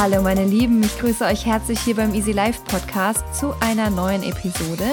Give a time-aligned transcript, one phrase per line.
[0.00, 4.22] Hallo meine Lieben, ich grüße euch herzlich hier beim Easy Life Podcast zu einer neuen
[4.22, 4.84] Episode.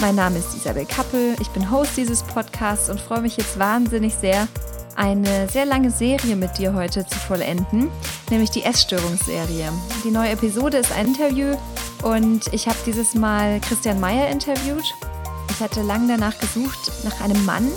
[0.00, 4.14] Mein Name ist Isabel Kappel, ich bin Host dieses Podcasts und freue mich jetzt wahnsinnig
[4.14, 4.48] sehr,
[4.96, 7.90] eine sehr lange Serie mit dir heute zu vollenden,
[8.30, 9.70] nämlich die Essstörungsserie.
[10.02, 11.54] Die neue Episode ist ein Interview
[12.02, 14.94] und ich habe dieses Mal Christian Meyer interviewt.
[15.50, 17.68] Ich hatte lange danach gesucht, nach einem Mann,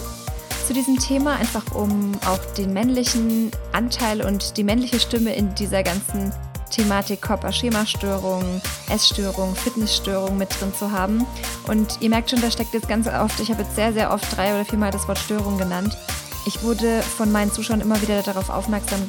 [0.66, 5.84] zu diesem Thema, einfach um auch den männlichen Anteil und die männliche Stimme in dieser
[5.84, 6.32] ganzen
[6.72, 11.26] Thematik Körperschemastörung, Essstörung, Fitnessstörung mit drin zu haben.
[11.68, 14.36] Und ihr merkt schon, da steckt jetzt ganz oft, ich habe jetzt sehr, sehr oft
[14.36, 15.98] drei oder viermal das Wort Störung genannt.
[16.46, 19.00] Ich wurde von meinen Zuschauern immer wieder darauf aufmerksam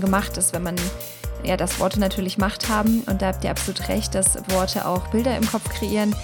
[0.00, 0.76] gemacht, dass wenn man
[1.44, 5.08] ja, dass Worte natürlich Macht haben und da habt ihr absolut recht, dass Worte auch
[5.08, 6.14] Bilder im Kopf kreieren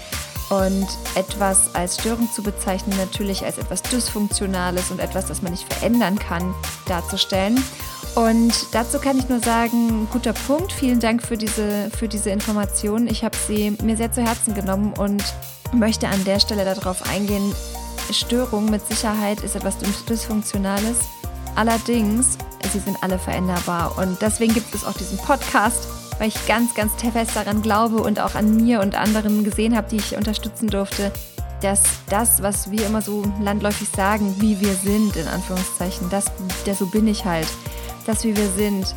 [0.49, 5.71] und etwas als Störung zu bezeichnen, natürlich als etwas Dysfunktionales und etwas, das man nicht
[5.71, 6.53] verändern kann,
[6.85, 7.61] darzustellen.
[8.17, 10.73] Und dazu kann ich nur sagen, guter Punkt.
[10.73, 13.05] Vielen Dank für diese, für diese Information.
[13.05, 15.23] Ich habe sie mir sehr zu Herzen genommen und
[15.71, 17.53] möchte an der Stelle darauf eingehen.
[18.11, 19.77] Störung mit Sicherheit ist etwas
[20.09, 20.97] Dysfunktionales.
[21.55, 22.39] Allerdings,
[22.73, 23.95] sie sind alle veränderbar.
[23.99, 28.19] Und deswegen gibt es auch diesen Podcast, weil ich ganz, ganz fest daran glaube und
[28.19, 31.11] auch an mir und anderen gesehen habe, die ich unterstützen durfte,
[31.61, 36.25] dass das, was wir immer so landläufig sagen, wie wir sind, in Anführungszeichen, das,
[36.65, 37.47] das so bin ich halt
[38.07, 38.95] das, wie wir sind,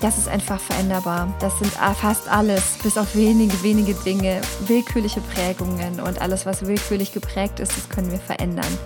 [0.00, 1.32] das ist einfach veränderbar.
[1.40, 7.12] Das sind fast alles, bis auf wenige, wenige Dinge, willkürliche Prägungen und alles, was willkürlich
[7.12, 8.78] geprägt ist, das können wir verändern.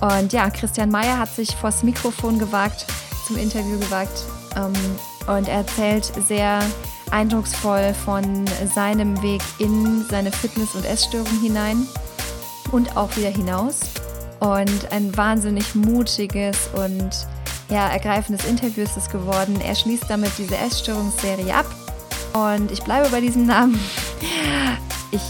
[0.00, 2.86] Und ja, Christian Mayer hat sich vors Mikrofon gewagt,
[3.26, 4.24] zum Interview gewagt
[4.56, 4.72] ähm,
[5.26, 6.60] und er erzählt sehr
[7.10, 11.86] eindrucksvoll von seinem Weg in seine Fitness- und Essstörung hinein
[12.72, 13.80] und auch wieder hinaus.
[14.40, 17.10] Und ein wahnsinnig mutiges und
[17.70, 19.60] ja, ergreifendes Interview ist es geworden.
[19.60, 21.66] Er schließt damit diese Essstörungsserie ab.
[22.32, 23.80] Und ich bleibe bei diesem Namen.
[25.12, 25.22] Ich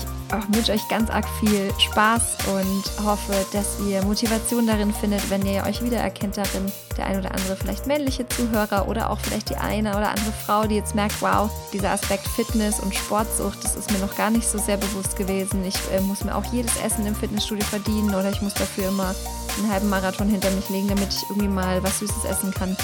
[0.51, 5.65] wünsche euch ganz arg viel Spaß und hoffe, dass ihr Motivation darin findet, wenn ihr
[5.65, 6.71] euch wiedererkennt darin.
[6.97, 10.67] Der ein oder andere vielleicht männliche Zuhörer oder auch vielleicht die eine oder andere Frau,
[10.67, 14.47] die jetzt merkt, wow, dieser Aspekt Fitness und Sportsucht, das ist mir noch gar nicht
[14.47, 15.65] so sehr bewusst gewesen.
[15.65, 19.15] Ich äh, muss mir auch jedes Essen im Fitnessstudio verdienen oder ich muss dafür immer
[19.59, 22.77] einen halben Marathon hinter mich legen, damit ich irgendwie mal was Süßes essen kann.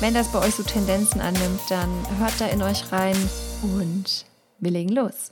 [0.00, 3.16] Wenn das bei euch so Tendenzen annimmt, dann hört da in euch rein
[3.62, 4.24] und
[4.58, 5.30] wir legen los.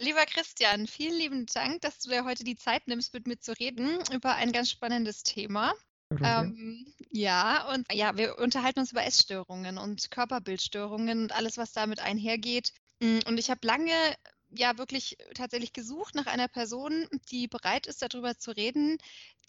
[0.00, 3.52] Lieber Christian, vielen lieben Dank, dass du dir heute die Zeit nimmst, mit mir zu
[3.58, 5.74] reden über ein ganz spannendes Thema.
[6.22, 11.98] Ähm, ja, und ja, wir unterhalten uns über Essstörungen und Körperbildstörungen und alles, was damit
[11.98, 12.72] einhergeht.
[13.00, 13.92] Mm, und ich habe lange
[14.50, 18.98] ja wirklich tatsächlich gesucht nach einer Person, die bereit ist, darüber zu reden,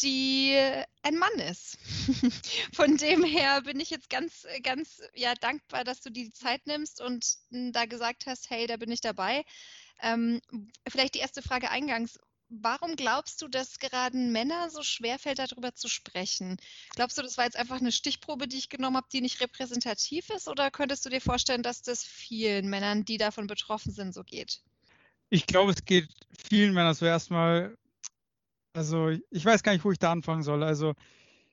[0.01, 0.57] die
[1.03, 1.77] ein Mann ist.
[2.73, 6.66] Von dem her bin ich jetzt ganz, ganz ja, dankbar, dass du dir die Zeit
[6.66, 9.45] nimmst und mm, da gesagt hast, hey, da bin ich dabei.
[10.01, 10.41] Ähm,
[10.87, 12.19] vielleicht die erste Frage eingangs.
[12.51, 16.57] Warum glaubst du, dass gerade Männer so schwer fällt, darüber zu sprechen?
[16.95, 20.29] Glaubst du, das war jetzt einfach eine Stichprobe, die ich genommen habe, die nicht repräsentativ
[20.31, 20.47] ist?
[20.47, 24.63] Oder könntest du dir vorstellen, dass das vielen Männern, die davon betroffen sind, so geht?
[25.29, 26.09] Ich glaube, es geht
[26.49, 27.77] vielen Männern so erstmal.
[28.73, 30.63] Also, ich weiß gar nicht, wo ich da anfangen soll.
[30.63, 30.95] Also,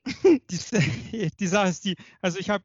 [0.23, 2.63] die, die Sache ist die, also ich habe,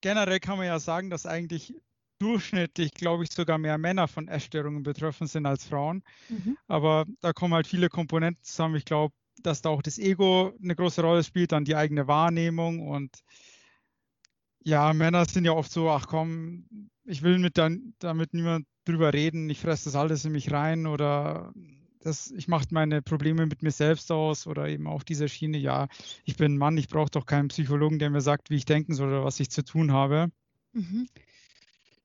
[0.00, 1.74] generell kann man ja sagen, dass eigentlich
[2.22, 6.04] durchschnittlich, glaube ich, sogar mehr Männer von Essstörungen betroffen sind als Frauen.
[6.28, 6.56] Mhm.
[6.68, 8.76] Aber da kommen halt viele Komponenten zusammen.
[8.76, 12.86] Ich glaube, dass da auch das Ego eine große Rolle spielt, dann die eigene Wahrnehmung
[12.88, 13.10] und
[14.64, 19.12] ja, Männer sind ja oft so, ach komm, ich will mit dann, damit niemand drüber
[19.12, 21.52] reden, ich fresse das alles in mich rein oder
[21.98, 25.88] das, ich mache meine Probleme mit mir selbst aus oder eben auch diese Schiene, ja,
[26.24, 28.94] ich bin ein Mann, ich brauche doch keinen Psychologen, der mir sagt, wie ich denken
[28.94, 30.28] soll oder was ich zu tun habe.
[30.72, 31.08] Mhm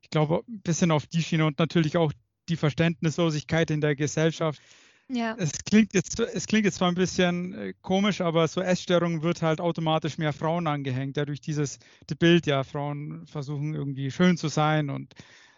[0.08, 2.14] ich glaube, ein bisschen auf die Schiene und natürlich auch
[2.48, 4.62] die Verständnislosigkeit in der Gesellschaft.
[5.10, 5.36] Ja.
[5.38, 9.42] Es klingt jetzt, es klingt jetzt zwar ein bisschen äh, komisch, aber so Essstörungen wird
[9.42, 11.18] halt automatisch mehr Frauen angehängt.
[11.18, 11.80] Dadurch dieses
[12.20, 15.14] Bild, ja, Frauen versuchen irgendwie schön zu sein und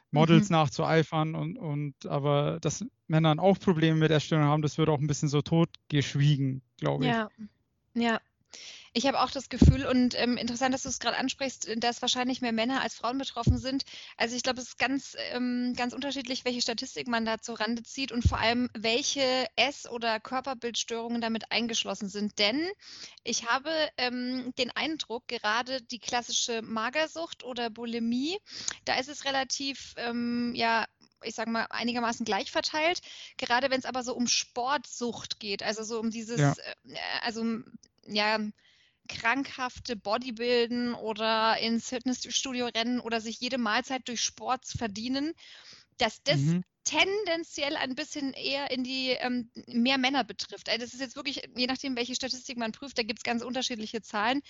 [0.09, 0.55] Models mhm.
[0.55, 5.07] nachzueifern und, und aber dass Männer auch Probleme mit Essstörungen haben, das wird auch ein
[5.07, 7.11] bisschen so totgeschwiegen, glaube ich.
[7.11, 7.29] Ja,
[7.93, 8.19] ja.
[8.93, 12.41] Ich habe auch das Gefühl und ähm, interessant, dass du es gerade ansprichst, dass wahrscheinlich
[12.41, 13.83] mehr Männer als Frauen betroffen sind.
[14.17, 17.83] Also ich glaube, es ist ganz, ähm, ganz unterschiedlich, welche Statistik man da zur Rande
[17.83, 22.39] zieht und vor allem, welche Ess- oder Körperbildstörungen damit eingeschlossen sind.
[22.39, 22.67] Denn
[23.23, 28.37] ich habe ähm, den Eindruck, gerade die klassische Magersucht oder Bulimie,
[28.85, 30.85] da ist es relativ, ähm, ja,
[31.23, 33.01] ich sage mal, einigermaßen gleich verteilt.
[33.37, 36.53] Gerade wenn es aber so um Sportsucht geht, also so um dieses, ja.
[36.85, 37.43] äh, also
[38.09, 38.39] ja,
[39.07, 45.33] krankhafte Bodybuilden oder ins Fitnessstudio rennen oder sich jede Mahlzeit durch Sport verdienen,
[45.97, 46.63] dass das mhm.
[46.83, 50.69] tendenziell ein bisschen eher in die ähm, mehr Männer betrifft.
[50.69, 53.43] Also das ist jetzt wirklich, je nachdem, welche Statistik man prüft, da gibt es ganz
[53.43, 54.41] unterschiedliche Zahlen.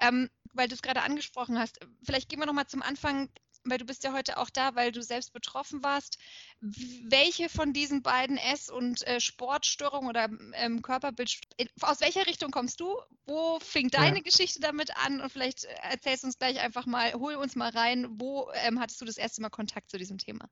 [0.00, 3.28] Ähm, weil du es gerade angesprochen hast, vielleicht gehen wir nochmal zum Anfang
[3.70, 6.18] weil du bist ja heute auch da, weil du selbst betroffen warst.
[6.60, 11.38] Welche von diesen beiden Ess- und äh, Sportstörungen oder ähm, Körperbild,
[11.80, 12.96] aus welcher Richtung kommst du?
[13.26, 14.22] Wo fing deine ja.
[14.22, 15.20] Geschichte damit an?
[15.20, 18.80] Und vielleicht äh, erzählst du uns gleich einfach mal, hol uns mal rein, wo ähm,
[18.80, 20.48] hattest du das erste Mal Kontakt zu diesem Thema?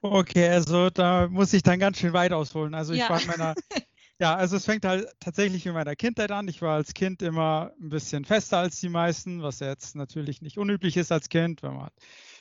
[0.00, 2.74] Okay, also da muss ich dann ganz schön weit ausholen.
[2.74, 3.08] Also ich ja.
[3.08, 3.54] war in meiner
[4.22, 6.46] Ja, also es fängt halt tatsächlich in meiner Kindheit an.
[6.46, 10.58] Ich war als Kind immer ein bisschen fester als die meisten, was jetzt natürlich nicht
[10.58, 11.64] unüblich ist als Kind.
[11.64, 11.90] Wenn man,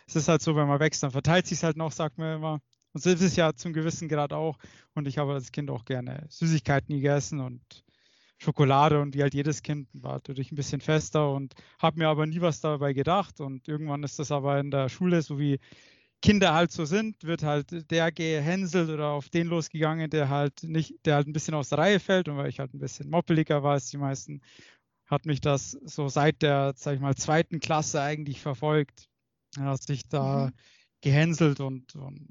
[0.05, 2.35] es ist halt so, wenn man wächst, dann verteilt sich es halt noch, sagt man
[2.35, 2.59] immer.
[2.93, 4.59] Und so ist es ja zum gewissen Grad auch.
[4.93, 7.83] Und ich habe als Kind auch gerne Süßigkeiten gegessen und
[8.37, 12.27] Schokolade und wie halt jedes Kind war natürlich ein bisschen fester und habe mir aber
[12.27, 13.41] nie was dabei gedacht.
[13.41, 15.59] Und irgendwann ist das aber in der Schule, so wie
[16.21, 21.05] Kinder halt so sind, wird halt der gehänselt oder auf den losgegangen, der halt nicht,
[21.05, 23.63] der halt ein bisschen aus der Reihe fällt und weil ich halt ein bisschen moppeliger
[23.63, 24.41] war als die meisten,
[25.07, 29.09] hat mich das so seit der, sag ich mal, zweiten Klasse eigentlich verfolgt,
[29.55, 30.51] dass ich da mhm.
[31.01, 32.29] gehänselt und, und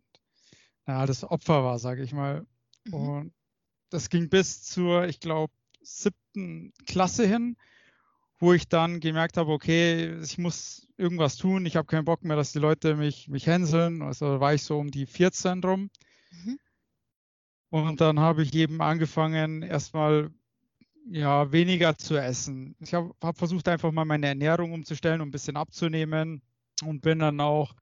[0.87, 2.47] ja, das Opfer war, sage ich mal.
[2.85, 2.95] Mhm.
[2.95, 3.35] Und
[3.91, 5.53] das ging bis zur, ich glaube,
[5.83, 7.57] siebten Klasse hin
[8.41, 12.37] wo ich dann gemerkt habe, okay, ich muss irgendwas tun, ich habe keinen Bock mehr,
[12.37, 14.03] dass die Leute mich, mich hänseln.
[14.03, 15.91] Also war ich so um die 14 rum.
[16.31, 16.59] Mhm.
[17.69, 20.31] Und dann habe ich eben angefangen, erstmal
[21.11, 22.77] ja, weniger zu essen.
[22.81, 26.43] Ich habe hab versucht, einfach mal meine Ernährung umzustellen, um ein bisschen abzunehmen
[26.85, 27.75] und bin dann auch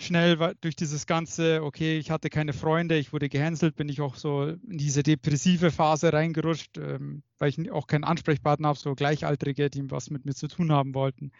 [0.00, 4.16] schnell durch dieses ganze, okay, ich hatte keine Freunde, ich wurde gehänselt, bin ich auch
[4.16, 9.70] so in diese depressive Phase reingerutscht, ähm, weil ich auch keinen Ansprechpartner habe, so Gleichaltrige,
[9.70, 11.32] die was mit mir zu tun haben wollten.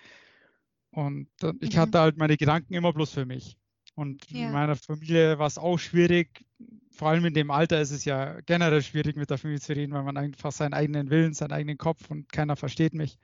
[0.91, 1.81] Und äh, ich mhm.
[1.81, 3.57] hatte halt meine Gedanken immer bloß für mich.
[3.95, 4.47] Und ja.
[4.47, 6.45] in meiner Familie war es auch schwierig.
[6.91, 9.93] Vor allem in dem Alter ist es ja generell schwierig, mit der Familie zu reden,
[9.93, 13.19] weil man einfach seinen eigenen Willen, seinen eigenen Kopf und keiner versteht mich.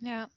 [0.00, 0.28] Ja.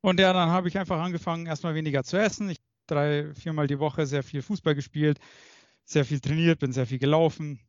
[0.00, 2.48] Und ja, dann habe ich einfach angefangen, erstmal weniger zu essen.
[2.48, 5.18] Ich drei, viermal die Woche sehr viel Fußball gespielt,
[5.84, 7.60] sehr viel trainiert, bin sehr viel gelaufen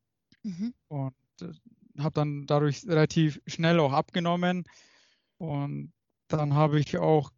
[0.44, 0.74] mhm.
[0.88, 1.52] und äh,
[2.00, 4.66] habe dann dadurch relativ schnell auch abgenommen.
[5.38, 5.94] Und
[6.28, 7.32] dann habe ich auch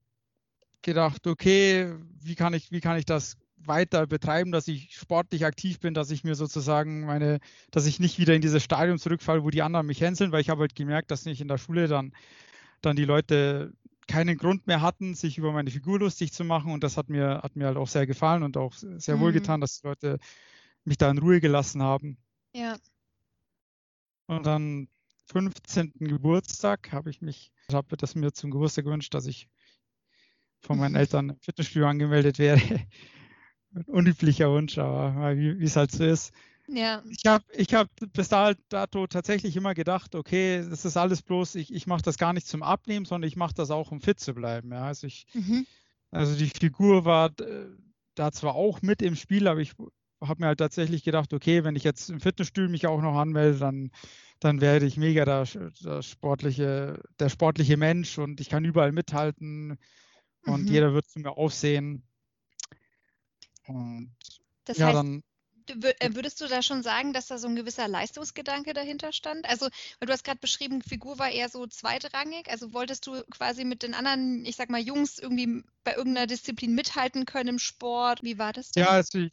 [0.82, 5.80] gedacht, okay, wie kann ich, wie kann ich das weiter betreiben, dass ich sportlich aktiv
[5.80, 7.40] bin, dass ich mir sozusagen meine,
[7.72, 10.50] dass ich nicht wieder in dieses Stadium zurückfalle, wo die anderen mich hänseln, weil ich
[10.50, 12.14] habe halt gemerkt, dass nicht in der Schule dann,
[12.82, 13.74] dann die Leute
[14.10, 16.74] keinen Grund mehr hatten, sich über meine Figur lustig zu machen.
[16.74, 19.22] Und das hat mir, hat mir halt auch sehr gefallen und auch sehr mhm.
[19.22, 20.20] wohl getan, dass die Leute
[20.84, 22.18] mich da in Ruhe gelassen haben.
[22.54, 22.78] Ja.
[24.26, 24.88] Und dann
[25.28, 25.94] 15.
[26.00, 29.48] Geburtstag habe ich mich, habe das mir zum Geburtstag gewünscht, dass ich
[30.60, 32.60] von meinen Eltern im Fitnessstudio angemeldet wäre.
[33.86, 36.34] Unüblicher Wunsch, aber wie es halt so ist.
[36.72, 37.04] Ja.
[37.10, 41.74] Ich habe ich hab bis dato tatsächlich immer gedacht, okay, das ist alles bloß, ich,
[41.74, 44.34] ich mache das gar nicht zum Abnehmen, sondern ich mache das auch, um fit zu
[44.34, 44.72] bleiben.
[44.72, 44.84] Ja.
[44.84, 45.66] Also, ich, mhm.
[46.12, 47.32] also die Figur war
[48.16, 49.74] da zwar auch mit im Spiel, aber ich
[50.22, 53.58] habe mir halt tatsächlich gedacht, okay, wenn ich jetzt im Fitnessstudio mich auch noch anmelde,
[53.58, 53.92] dann,
[54.40, 55.48] dann werde ich mega der,
[55.82, 59.78] der, sportliche, der sportliche Mensch und ich kann überall mithalten
[60.46, 60.68] und mhm.
[60.68, 62.04] jeder wird zu mir aufsehen.
[63.68, 64.16] Und
[64.66, 65.29] das ja, heißt, dann äh,
[65.76, 69.48] würdest du da schon sagen, dass da so ein gewisser Leistungsgedanke dahinter stand?
[69.48, 69.68] Also,
[70.00, 72.50] weil du hast gerade beschrieben, Figur war eher so zweitrangig.
[72.50, 76.76] Also wolltest du quasi mit den anderen, ich sag mal, Jungs irgendwie bei irgendeiner Disziplin
[76.76, 78.24] mithalten können im Sport?
[78.24, 78.84] Wie war das denn?
[78.84, 79.32] Ja, also ich,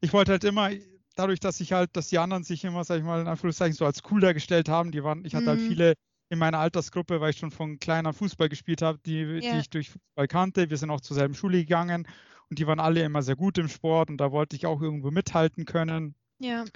[0.00, 0.70] ich wollte halt immer,
[1.14, 3.86] dadurch, dass ich halt, dass die anderen sich immer, sag ich mal, in Anführungszeichen so
[3.86, 5.62] als cool dargestellt haben, die waren, ich hatte halt mhm.
[5.64, 5.94] halt viele
[6.28, 9.52] in meiner Altersgruppe, weil ich schon von kleiner Fußball gespielt habe, die, ja.
[9.52, 10.70] die ich durch Fußball kannte.
[10.70, 12.06] Wir sind auch zur selben Schule gegangen
[12.52, 15.10] und die waren alle immer sehr gut im Sport und da wollte ich auch irgendwo
[15.10, 16.14] mithalten können.
[16.38, 16.66] Ja.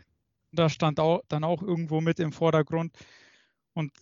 [0.50, 2.96] Da stand auch, dann auch irgendwo mit im Vordergrund.
[3.74, 3.92] Und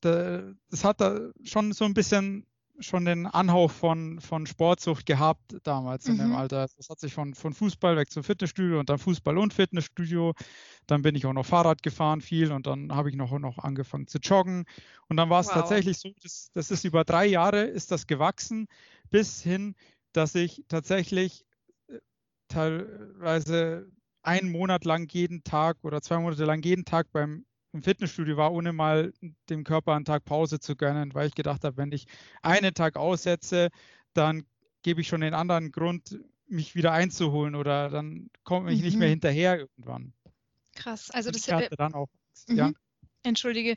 [0.00, 2.46] das hat da schon so ein bisschen
[2.78, 6.12] schon den Anhauch von, von Sportsucht gehabt damals mhm.
[6.12, 6.36] in dem mhm.
[6.36, 6.68] Alter.
[6.76, 10.34] Das hat sich von, von Fußball weg zum Fitnessstudio und dann Fußball und Fitnessstudio.
[10.86, 14.06] Dann bin ich auch noch Fahrrad gefahren viel und dann habe ich noch, noch angefangen
[14.06, 14.66] zu joggen.
[15.08, 15.54] Und dann war es wow.
[15.54, 18.68] tatsächlich so, das, das ist über drei Jahre ist das gewachsen
[19.10, 19.74] bis hin
[20.16, 21.44] dass ich tatsächlich
[21.88, 21.98] äh,
[22.48, 23.90] teilweise
[24.22, 27.46] einen Monat lang jeden Tag oder zwei Monate lang jeden Tag beim
[27.76, 29.12] im Fitnessstudio war, ohne mal
[29.50, 32.06] dem Körper einen Tag Pause zu gönnen, weil ich gedacht habe, wenn ich
[32.42, 33.68] einen Tag aussetze,
[34.14, 34.46] dann
[34.82, 36.18] gebe ich schon den anderen Grund,
[36.48, 38.84] mich wieder einzuholen oder dann komme ich mhm.
[38.84, 39.12] nicht mehr mhm.
[39.12, 40.12] hinterher irgendwann.
[40.74, 42.08] Krass, also das ich hatte dann auch,
[42.48, 42.56] mhm.
[42.56, 42.72] ja.
[43.22, 43.76] Entschuldige,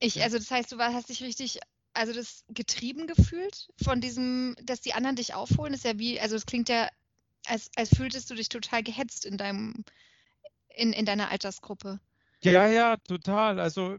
[0.00, 1.60] Ich, also das heißt, du war, hast dich richtig,
[1.94, 6.36] also das getrieben gefühlt von diesem, dass die anderen dich aufholen, ist ja wie, also
[6.36, 6.88] es klingt ja,
[7.46, 9.84] als, als fühltest du dich total gehetzt in deinem,
[10.76, 12.00] in, in deiner Altersgruppe.
[12.42, 13.58] Ja, ja, total.
[13.60, 13.96] Also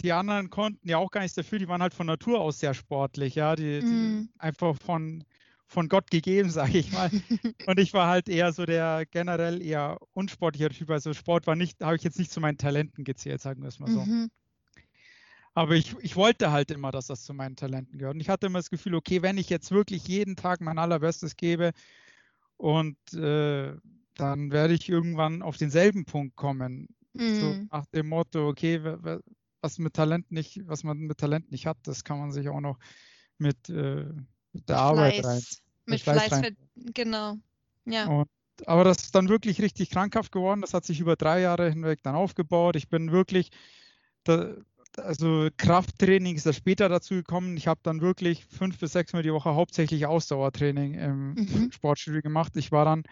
[0.00, 2.74] die anderen konnten ja auch gar nichts dafür, die waren halt von Natur aus sehr
[2.74, 4.28] sportlich, ja, die, die Mhm.
[4.38, 5.24] einfach von,
[5.66, 7.12] von Gott gegeben, sage ich mal.
[7.64, 10.90] Und ich war halt eher so der generell eher unsportlicher Typ.
[10.90, 13.78] Also Sport war nicht, habe ich jetzt nicht zu meinen Talenten gezählt, sagen wir es
[13.80, 14.08] mal so.
[14.08, 14.30] Mhm.
[15.56, 18.14] Aber ich, ich wollte halt immer, dass das zu meinen Talenten gehört.
[18.14, 21.34] Und ich hatte immer das Gefühl, okay, wenn ich jetzt wirklich jeden Tag mein allerbestes
[21.34, 21.72] gebe
[22.58, 23.74] und äh,
[24.16, 26.88] dann werde ich irgendwann auf denselben Punkt kommen.
[27.14, 27.22] So
[27.52, 27.68] Mhm.
[27.72, 29.20] nach dem Motto, okay, wa- wa-
[29.62, 32.60] was mit Talent nicht, was man mit Talent nicht hat, das kann man sich auch
[32.60, 32.78] noch
[33.38, 34.04] mit, äh,
[34.52, 35.22] mit der Arbeit rein.
[35.22, 35.62] Fleiß.
[35.86, 36.56] Mit Fleiß Fleiß, rein.
[36.94, 37.36] genau.
[37.86, 38.06] Ja.
[38.08, 38.28] Und,
[38.66, 40.60] aber das ist dann wirklich richtig krankhaft geworden.
[40.60, 42.76] Das hat sich über drei Jahre hinweg dann aufgebaut.
[42.76, 43.50] Ich bin wirklich,
[44.24, 44.54] da,
[44.96, 47.56] also Krafttraining ist da später dazu gekommen.
[47.56, 51.72] Ich habe dann wirklich fünf bis sechs Mal die Woche hauptsächlich Ausdauertraining im Mhm.
[51.72, 52.56] Sportstudio gemacht.
[52.56, 53.02] Ich war dann,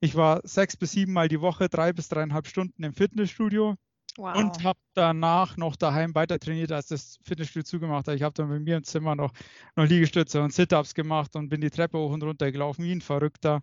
[0.00, 3.76] ich war sechs bis sieben Mal die Woche, drei bis dreieinhalb Stunden im Fitnessstudio
[4.16, 4.34] Wow.
[4.36, 8.16] und habe danach noch daheim weiter trainiert, als das Fitnessstudio zugemacht hat.
[8.16, 9.32] Ich habe dann bei mir im Zimmer noch,
[9.76, 13.00] noch Liegestütze und Sit-ups gemacht und bin die Treppe hoch und runter gelaufen wie ein
[13.00, 13.62] Verrückter.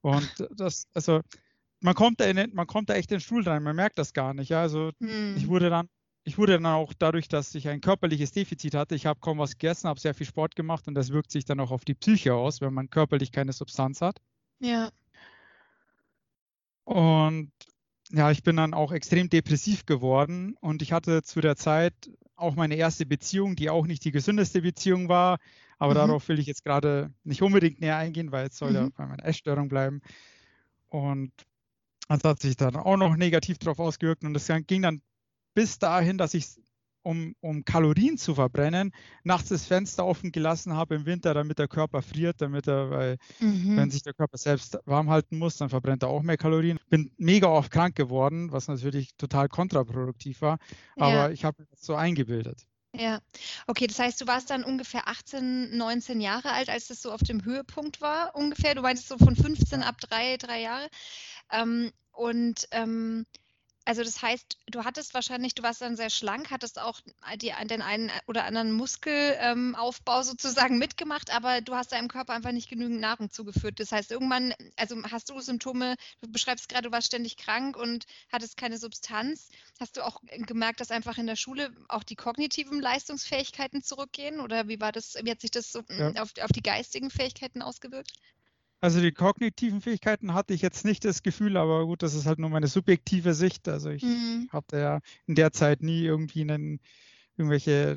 [0.00, 1.20] Und das, also
[1.80, 4.14] man kommt da in, man kommt da echt in den Stuhl rein, man merkt das
[4.14, 4.48] gar nicht.
[4.48, 5.48] Ja, also ich Mhm.
[5.48, 5.88] wurde dann,
[6.24, 9.52] ich wurde dann auch dadurch, dass ich ein körperliches Defizit hatte, ich habe kaum was
[9.52, 12.34] gegessen, habe sehr viel Sport gemacht und das wirkt sich dann auch auf die Psyche
[12.34, 14.20] aus, wenn man körperlich keine Substanz hat.
[14.60, 14.90] Ja.
[16.84, 17.52] Und
[18.10, 21.94] ja, ich bin dann auch extrem depressiv geworden und ich hatte zu der Zeit
[22.36, 25.38] auch meine erste Beziehung, die auch nicht die gesündeste Beziehung war,
[25.78, 25.98] aber Mhm.
[25.98, 28.92] darauf will ich jetzt gerade nicht unbedingt näher eingehen, weil es soll ja Mhm.
[28.96, 30.00] bei meiner Essstörung bleiben.
[30.88, 31.32] Und
[32.08, 35.00] das hat sich dann auch noch negativ darauf ausgewirkt und es ging dann
[35.54, 36.46] bis dahin, dass ich,
[37.02, 38.92] um, um Kalorien zu verbrennen,
[39.24, 43.18] nachts das Fenster offen gelassen habe im Winter, damit der Körper friert, damit er, weil
[43.40, 43.76] Mhm.
[43.76, 46.78] wenn sich der Körper selbst warm halten muss, dann verbrennt er auch mehr Kalorien.
[46.90, 50.58] Bin mega oft krank geworden, was natürlich total kontraproduktiv war,
[50.98, 51.30] aber Ja.
[51.32, 52.66] ich habe das so eingebildet.
[52.96, 53.18] Ja,
[53.66, 57.22] okay, das heißt, du warst dann ungefähr 18, 19 Jahre alt, als das so auf
[57.22, 58.76] dem Höhepunkt war, ungefähr.
[58.76, 60.88] Du meintest so von 15 ab drei, drei Jahre.
[61.52, 63.26] Ähm, und ähm,
[63.84, 67.00] also das heißt, du hattest wahrscheinlich, du warst dann sehr schlank, hattest auch
[67.36, 72.52] die, den einen oder anderen Muskelaufbau ähm, sozusagen mitgemacht, aber du hast deinem Körper einfach
[72.52, 73.80] nicht genügend Nahrung zugeführt.
[73.80, 78.06] Das heißt, irgendwann, also hast du Symptome, du beschreibst gerade, du warst ständig krank und
[78.32, 79.50] hattest keine Substanz.
[79.78, 84.40] Hast du auch gemerkt, dass einfach in der Schule auch die kognitiven Leistungsfähigkeiten zurückgehen?
[84.40, 86.10] Oder wie war das, wie hat sich das so Ja.
[86.22, 88.12] auf, auf die geistigen Fähigkeiten ausgewirkt?
[88.84, 92.38] Also die kognitiven Fähigkeiten hatte ich jetzt nicht das Gefühl, aber gut, das ist halt
[92.38, 93.66] nur meine subjektive Sicht.
[93.66, 94.46] Also ich Mhm.
[94.52, 96.80] hatte ja in der Zeit nie irgendwie einen,
[97.38, 97.96] irgendwelche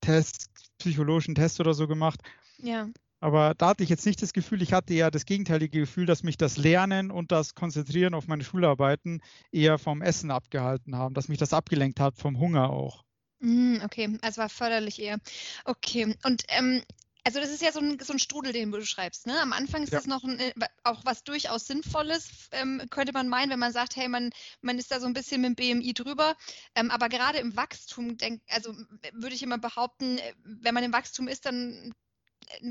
[0.00, 2.20] Tests, psychologischen Tests oder so gemacht.
[2.58, 2.88] Ja.
[3.18, 6.22] Aber da hatte ich jetzt nicht das Gefühl, ich hatte eher das gegenteilige Gefühl, dass
[6.22, 9.20] mich das Lernen und das Konzentrieren auf meine Schularbeiten
[9.50, 13.02] eher vom Essen abgehalten haben, dass mich das abgelenkt hat vom Hunger auch.
[13.40, 15.18] Mhm, okay, also war förderlich eher.
[15.64, 16.82] Okay, und ähm,
[17.30, 19.26] also das ist ja so ein, so ein Strudel, den du beschreibst.
[19.28, 19.40] Ne?
[19.40, 19.98] Am Anfang ist Ja.
[19.98, 23.94] das noch ein, äh, auch was durchaus Sinnvolles, ähm, könnte man meinen, wenn man sagt,
[23.94, 24.30] hey, man,
[24.62, 26.36] man ist da so ein bisschen mit dem BMI drüber.
[26.74, 28.74] Ähm, aber gerade im Wachstum, denk, also
[29.12, 31.94] würde ich immer behaupten, äh, wenn man im Wachstum ist, dann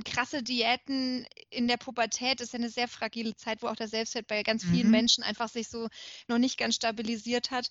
[0.06, 4.28] krasse Diäten in der Pubertät ist ja eine sehr fragile Zeit, wo auch der Selbstwert
[4.28, 4.92] bei ganz vielen Mhm.
[4.92, 5.88] Menschen einfach sich so
[6.28, 7.70] noch nicht ganz stabilisiert hat.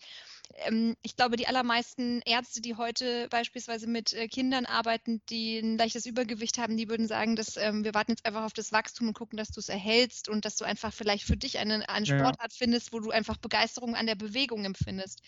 [0.54, 5.78] Ähm, ich glaube, die allermeisten Ärzte, die heute beispielsweise mit äh, Kindern arbeiten, die ein
[5.78, 9.08] leichtes Übergewicht haben, die würden sagen, dass ähm, wir warten jetzt einfach auf das Wachstum
[9.08, 12.06] und gucken, dass du es erhältst und dass du einfach vielleicht für dich eine, eine
[12.06, 12.36] Ja.
[12.38, 15.22] Sportart findest, wo du einfach Begeisterung an der Bewegung empfindest.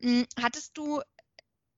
[0.00, 1.00] Mm, Hattest du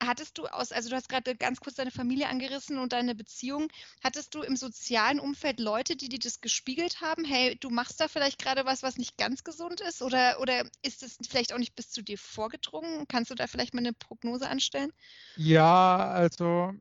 [0.07, 3.69] Hattest du aus, also du hast gerade ganz kurz deine Familie angerissen und deine Beziehung.
[4.03, 7.25] Hattest du im sozialen Umfeld Leute, die dir das gespiegelt haben?
[7.25, 10.03] Hey, du machst da vielleicht gerade was, was nicht ganz gesund ist?
[10.03, 13.07] Oder, oder ist es vielleicht auch nicht bis zu dir vorgedrungen?
[13.09, 14.93] Kannst du da vielleicht mal eine Prognose anstellen?
[15.37, 16.73] Ja, also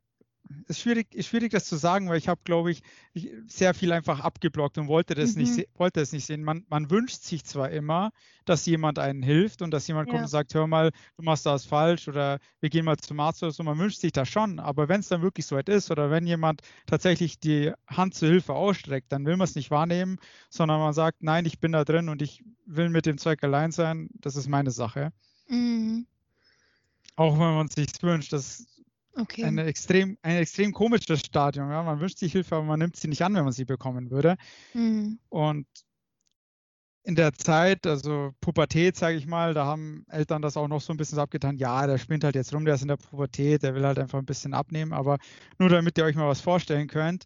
[0.67, 2.81] ist schwierig, ist schwierig, das zu sagen, weil ich habe, glaube ich,
[3.13, 5.55] ich, sehr viel einfach abgeblockt und wollte das nicht, Mhm.
[5.55, 6.43] se- wollte es nicht sehen.
[6.43, 8.11] Man, man wünscht sich zwar immer,
[8.45, 10.23] dass jemand einen hilft und dass jemand kommt Ja.
[10.23, 13.51] und sagt, hör mal, du machst das falsch oder wir gehen mal zum Arzt oder
[13.51, 13.63] so.
[13.63, 16.25] Man wünscht sich das schon, aber wenn es dann wirklich so weit ist oder wenn
[16.27, 20.17] jemand tatsächlich die Hand zur Hilfe ausstreckt, dann will man es nicht wahrnehmen,
[20.49, 23.71] sondern man sagt, nein, ich bin da drin und ich will mit dem Zeug allein
[23.71, 24.09] sein.
[24.13, 25.11] Das ist meine Sache.
[25.47, 26.05] Mhm.
[27.15, 28.65] Auch wenn man es sich wünscht, das
[29.15, 29.43] Okay.
[29.43, 31.69] ein extrem, ein extrem komisches Stadium.
[31.69, 31.83] Ja?
[31.83, 34.37] Man wünscht sich Hilfe, aber man nimmt sie nicht an, wenn man sie bekommen würde.
[34.73, 35.19] Mhm.
[35.29, 35.67] Und
[37.03, 40.93] in der Zeit, also Pubertät, sage ich mal, da haben Eltern das auch noch so
[40.93, 41.57] ein bisschen so abgetan.
[41.57, 44.19] Ja, der spinnt halt jetzt rum, der ist in der Pubertät, der will halt einfach
[44.19, 44.93] ein bisschen abnehmen.
[44.93, 45.19] Aber
[45.59, 47.25] nur damit ihr euch mal was vorstellen könnt.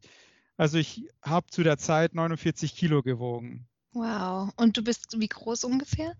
[0.57, 3.67] Also ich habe zu der Zeit 49 Kilo gewogen.
[3.93, 4.51] Wow.
[4.57, 6.13] Und du bist wie groß ungefähr?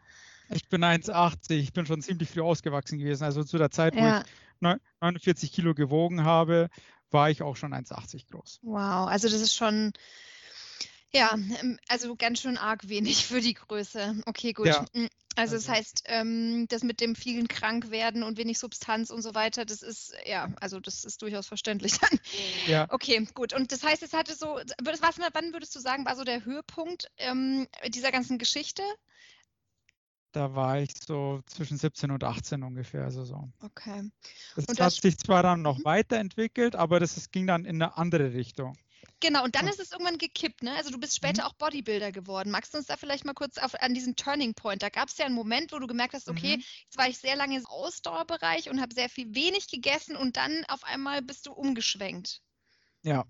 [0.50, 1.52] Ich bin 1,80.
[1.52, 3.24] Ich bin schon ziemlich früh ausgewachsen gewesen.
[3.24, 4.24] Also zu der Zeit, ja.
[4.62, 6.70] wo ich 49 Kilo gewogen habe,
[7.12, 8.60] war ich auch schon 1,80 groß.
[8.64, 9.08] Wow.
[9.08, 9.94] Also das ist schon
[11.14, 14.22] ja, ähm, also ganz schön arg wenig für die Größe.
[14.26, 14.68] Okay, gut.
[14.68, 14.86] Ja.
[14.94, 19.36] Hm, also das heißt, ähm, das mit dem vielen Krankwerden und wenig Substanz und so
[19.36, 22.20] weiter, das ist, ja, also das ist durchaus verständlich dann.
[22.66, 22.88] Ja.
[22.90, 23.54] Okay, gut.
[23.54, 27.10] Und das heißt, es hatte so, was, wann würdest du sagen, war so der Höhepunkt
[27.18, 28.82] ähm, dieser ganzen Geschichte?
[30.38, 33.50] Da war ich so zwischen 17 und 18 ungefähr, also so.
[33.60, 34.08] Okay.
[34.56, 35.86] Das und hat das, sich zwar dann noch mhm.
[35.86, 38.78] weiterentwickelt, aber das, das ging dann in eine andere Richtung.
[39.20, 40.76] Genau, und dann ist es irgendwann gekippt, ne?
[40.76, 41.48] Also du bist später mhm.
[41.48, 42.52] auch Bodybuilder geworden.
[42.52, 44.84] Magst du uns da vielleicht mal kurz auf, an diesen Turning Point?
[44.84, 46.64] Da gab es ja einen Moment, wo du gemerkt hast, okay, mhm.
[46.84, 50.66] jetzt war ich sehr lange im Ausdauerbereich und habe sehr viel wenig gegessen und dann
[50.68, 52.44] auf einmal bist du umgeschwenkt.
[53.02, 53.26] Ja,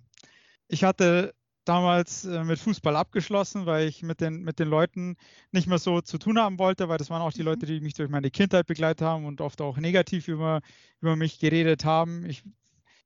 [0.68, 1.34] ich hatte
[1.68, 5.18] damals äh, mit Fußball abgeschlossen, weil ich mit den, mit den Leuten
[5.52, 7.48] nicht mehr so zu tun haben wollte, weil das waren auch die mhm.
[7.48, 10.62] Leute, die mich durch meine Kindheit begleitet haben und oft auch negativ über,
[11.02, 12.26] über mich geredet haben.
[12.26, 12.44] Ich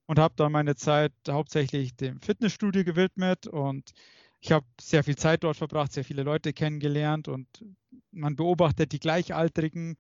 [0.08, 3.92] und habe da meine Zeit hauptsächlich dem Fitnessstudio gewidmet und
[4.42, 7.48] ich habe sehr viel Zeit dort verbracht, sehr viele Leute kennengelernt und
[8.12, 9.96] man beobachtet die Gleichaltrigen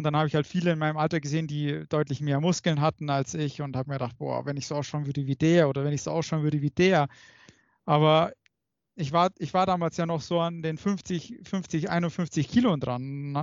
[0.00, 3.10] und dann habe ich halt viele in meinem Alter gesehen, die deutlich mehr Muskeln hatten
[3.10, 5.84] als ich und habe mir gedacht, boah, wenn ich so ausschauen würde wie der oder
[5.84, 7.06] wenn ich so ausschauen würde wie der.
[7.90, 8.32] Aber
[8.94, 13.36] ich war, ich war damals ja noch so an den 50, 50, 51 Kilo dran.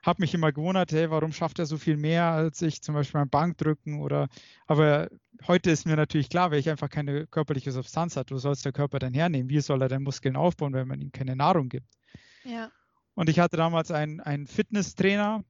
[0.00, 3.18] Habe mich immer gewundert, hey, warum schafft er so viel mehr als ich zum Beispiel
[3.18, 4.28] beim Bankdrücken oder,
[4.68, 5.08] aber
[5.48, 8.62] heute ist mir natürlich klar, weil ich einfach keine körperliche Substanz hat, wo soll es
[8.62, 9.50] der Körper denn hernehmen?
[9.50, 11.88] Wie soll er denn Muskeln aufbauen, wenn man ihm keine Nahrung gibt?
[12.44, 12.70] Ja.
[13.14, 15.42] Und ich hatte damals einen, einen Fitnesstrainer,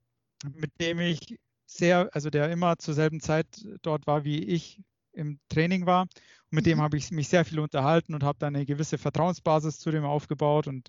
[0.50, 3.46] mit dem ich sehr, also der immer zur selben Zeit
[3.82, 4.80] dort war, wie ich
[5.14, 6.06] im Training war.
[6.54, 6.70] Mit mhm.
[6.70, 10.04] dem habe ich mich sehr viel unterhalten und habe dann eine gewisse Vertrauensbasis zu dem
[10.04, 10.66] aufgebaut.
[10.66, 10.88] Und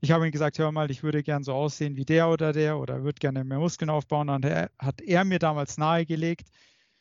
[0.00, 2.78] ich habe ihm gesagt, hör mal, ich würde gern so aussehen wie der oder der
[2.78, 4.28] oder würde gerne mehr Muskeln aufbauen.
[4.28, 6.48] Und dann hat er mir damals nahegelegt,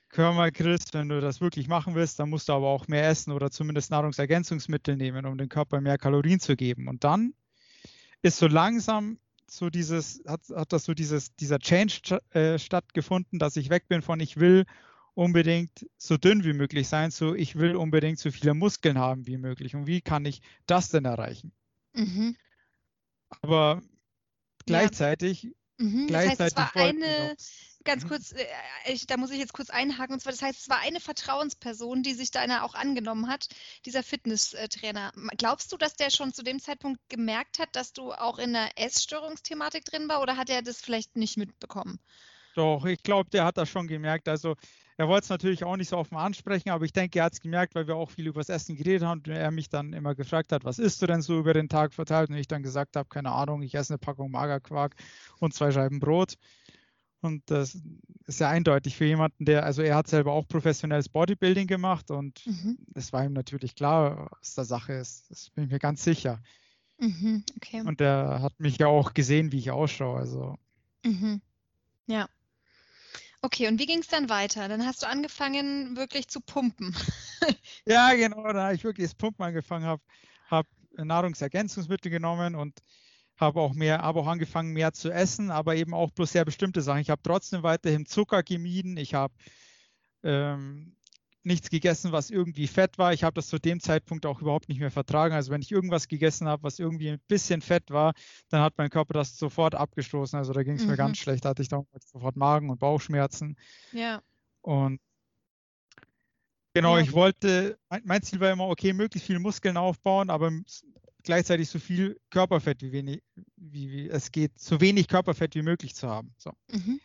[0.10, 3.08] hör mal, Chris, wenn du das wirklich machen willst, dann musst du aber auch mehr
[3.08, 6.88] essen oder zumindest Nahrungsergänzungsmittel nehmen, um dem Körper mehr Kalorien zu geben.
[6.88, 7.34] Und dann
[8.22, 13.56] ist so langsam so dieses, hat, hat das so dieses, dieser Change äh, stattgefunden, dass
[13.56, 14.66] ich weg bin von ich will
[15.16, 19.38] unbedingt so dünn wie möglich sein, so ich will unbedingt so viele Muskeln haben wie
[19.38, 19.76] möglich.
[19.76, 21.52] Und wie kann ich das denn erreichen?
[21.94, 22.36] Mhm.
[23.42, 23.82] Aber
[24.66, 25.50] gleichzeitig, ja.
[25.78, 26.08] mhm.
[26.08, 27.36] gleichzeitig das heißt, es war eine,
[27.84, 28.08] ganz mhm.
[28.10, 28.46] kurz, äh,
[28.88, 32.04] ich, da muss ich jetzt kurz einhaken, und zwar, das heißt, es war eine Vertrauensperson,
[32.04, 33.48] die sich deiner auch angenommen hat,
[33.86, 35.12] dieser Fitnesstrainer.
[35.38, 38.70] Glaubst du, dass der schon zu dem Zeitpunkt gemerkt hat, dass du auch in der
[38.78, 42.00] Essstörungsthematik drin war oder hat er das vielleicht nicht mitbekommen?
[42.56, 44.28] Doch, ich glaube, der hat das schon gemerkt.
[44.28, 44.56] Also
[44.98, 47.42] er wollte es natürlich auch nicht so offen ansprechen, aber ich denke, er hat es
[47.42, 50.16] gemerkt, weil wir auch viel über das Essen geredet haben und er mich dann immer
[50.16, 52.30] gefragt hat, was isst du denn so über den Tag verteilt?
[52.30, 54.96] Und ich dann gesagt habe, keine Ahnung, ich esse eine Packung Magerquark
[55.40, 56.36] und zwei Scheiben Brot.
[57.22, 57.82] Und das
[58.28, 62.46] ist ja eindeutig für jemanden, der, also er hat selber auch professionelles Bodybuilding gemacht und
[62.46, 62.78] mhm.
[62.96, 65.32] es war ihm natürlich klar, was der Sache ist.
[65.32, 66.42] Das bin ich mir ganz sicher.
[67.00, 67.82] Mhm, okay.
[67.82, 70.20] Und er hat mich ja auch gesehen, wie ich ausschaue.
[70.20, 70.58] Also.
[71.06, 71.42] Mhm.
[72.08, 72.28] Ja.
[73.46, 74.70] Okay, und wie ging es dann weiter?
[74.70, 76.96] Dann hast du angefangen, wirklich zu pumpen.
[77.86, 80.02] ja, genau, da habe ich wirklich das Pumpen angefangen, habe
[80.50, 82.80] hab Nahrungsergänzungsmittel genommen und
[83.36, 86.82] habe auch mehr, habe auch angefangen, mehr zu essen, aber eben auch bloß sehr bestimmte
[86.82, 87.02] Sachen.
[87.02, 88.96] Ich habe trotzdem weiterhin Zucker gemieden.
[88.96, 89.34] Ich habe
[90.24, 90.96] ähm,
[91.46, 93.14] nichts gegessen, was irgendwie fett war.
[93.14, 95.34] Ich habe das zu dem Zeitpunkt auch überhaupt nicht mehr vertragen.
[95.34, 98.14] Also wenn ich irgendwas gegessen habe, was irgendwie ein bisschen fett war,
[98.50, 100.38] dann hat mein Körper das sofort abgestoßen.
[100.38, 100.92] Also da ging es mhm.
[100.92, 101.46] mir ganz schlecht.
[101.46, 103.58] Da hatte ich dann sofort Magen- und Bauchschmerzen.
[103.92, 104.22] Ja.
[104.62, 105.00] Und
[106.74, 107.04] genau, ja.
[107.04, 110.52] ich wollte, mein Ziel war immer, okay, möglichst viele Muskeln aufbauen, aber
[111.24, 113.24] gleichzeitig so viel Körperfett wie, wenig,
[113.56, 116.34] wie, wie es geht, so wenig Körperfett wie möglich zu haben.
[116.38, 116.52] So.
[116.72, 117.00] Mhm.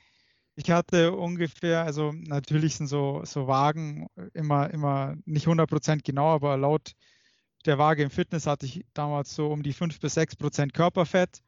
[0.60, 6.56] Ich hatte ungefähr, also natürlich sind so, so Wagen immer, immer nicht 100% genau, aber
[6.56, 6.94] laut
[7.64, 11.42] der Waage im Fitness hatte ich damals so um die 5 bis 6% Körperfett,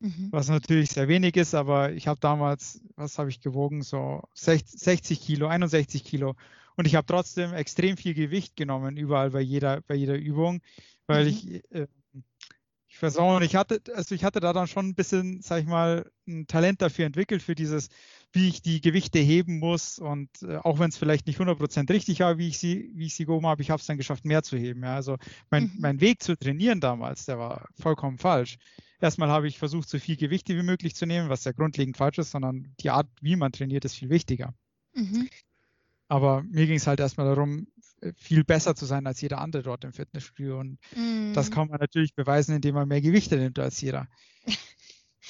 [0.00, 0.30] mhm.
[0.32, 4.80] was natürlich sehr wenig ist, aber ich habe damals, was habe ich gewogen, so 60,
[4.80, 6.34] 60 Kilo, 61 Kilo.
[6.74, 10.62] Und ich habe trotzdem extrem viel Gewicht genommen, überall bei jeder, bei jeder Übung,
[11.06, 11.30] weil mhm.
[11.30, 11.86] ich äh,
[12.98, 15.60] ich weiß auch nicht, ich hatte, also ich hatte da dann schon ein bisschen, sag
[15.60, 17.90] ich mal, ein Talent dafür entwickelt, für dieses
[18.32, 19.98] wie ich die Gewichte heben muss.
[19.98, 23.14] Und äh, auch wenn es vielleicht nicht 100% richtig war, wie ich sie, wie ich
[23.14, 24.82] sie gehoben habe, ich habe es dann geschafft, mehr zu heben.
[24.82, 24.94] Ja.
[24.94, 25.16] Also
[25.50, 25.76] mein, mhm.
[25.78, 28.58] mein Weg zu trainieren damals, der war vollkommen falsch.
[29.00, 32.18] Erstmal habe ich versucht, so viel Gewichte wie möglich zu nehmen, was ja grundlegend falsch
[32.18, 34.54] ist, sondern die Art, wie man trainiert, ist viel wichtiger.
[34.94, 35.28] Mhm.
[36.08, 37.68] Aber mir ging es halt erstmal darum,
[38.00, 40.58] äh, viel besser zu sein als jeder andere dort im Fitnessstudio.
[40.58, 41.34] Und mm.
[41.34, 44.08] das kann man natürlich beweisen, indem man mehr Gewichte nimmt als jeder.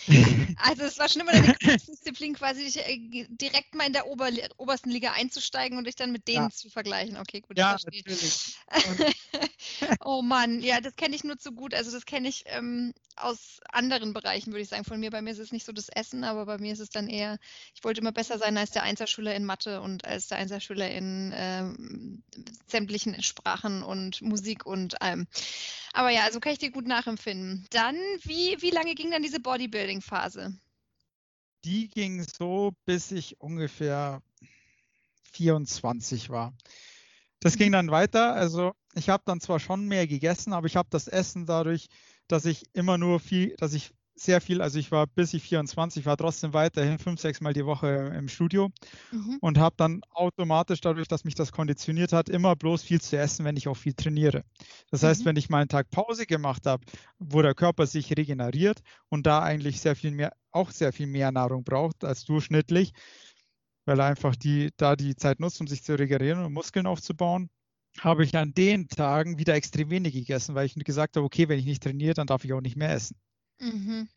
[0.61, 1.55] Also es war schon immer eine
[1.87, 6.27] Disziplin, quasi äh, direkt mal in der Ober obersten Liga einzusteigen und dich dann mit
[6.27, 6.51] denen ja.
[6.51, 7.17] zu vergleichen.
[7.17, 8.57] Okay, gut, ja, natürlich.
[10.05, 11.75] oh Mann, ja, das kenne ich nur zu gut.
[11.75, 14.85] Also das kenne ich ähm, aus anderen Bereichen, würde ich sagen.
[14.85, 16.91] Von mir, bei mir ist es nicht so das Essen, aber bei mir ist es
[16.91, 17.39] dann eher,
[17.75, 21.33] ich wollte immer besser sein als der Einserschüler in Mathe und als der Einserschüler in
[21.35, 22.23] ähm,
[22.67, 25.27] sämtlichen Sprachen und Musik und allem.
[25.93, 27.67] Aber ja, also kann ich dir gut nachempfinden.
[27.71, 29.41] Dann, wie, wie lange ging dann diese
[29.89, 30.53] Bodybuilding-Phase?
[31.65, 34.23] Die ging so, bis ich ungefähr
[35.33, 36.55] 24 war.
[37.41, 38.35] Das ging dann weiter.
[38.35, 41.89] Also ich habe dann zwar schon mehr gegessen, aber ich habe das Essen dadurch,
[42.27, 46.07] dass ich immer nur viel, dass ich sehr viel, also ich war bis ich 24,
[46.07, 48.71] war trotzdem weiterhin fünf, sechs Mal die Woche im Studio
[49.13, 49.39] mhm.
[49.41, 53.45] und habe dann automatisch dadurch, dass mich das konditioniert hat, immer bloß viel zu essen,
[53.45, 54.45] wenn ich auch viel trainiere.
[54.91, 55.27] Das heißt, mhm.
[55.27, 56.85] wenn ich mal einen Tag Pause gemacht habe,
[57.19, 61.31] wo der Körper sich regeneriert und da eigentlich sehr viel mehr, auch sehr viel mehr
[61.33, 62.93] Nahrung braucht als durchschnittlich,
[63.85, 67.49] weil er einfach die, da die Zeit nutzt, um sich zu regenerieren und Muskeln aufzubauen,
[68.01, 71.59] habe ich an den Tagen wieder extrem wenig gegessen, weil ich gesagt habe, okay, wenn
[71.59, 73.17] ich nicht trainiere, dann darf ich auch nicht mehr essen.
[73.59, 74.09] Mhm.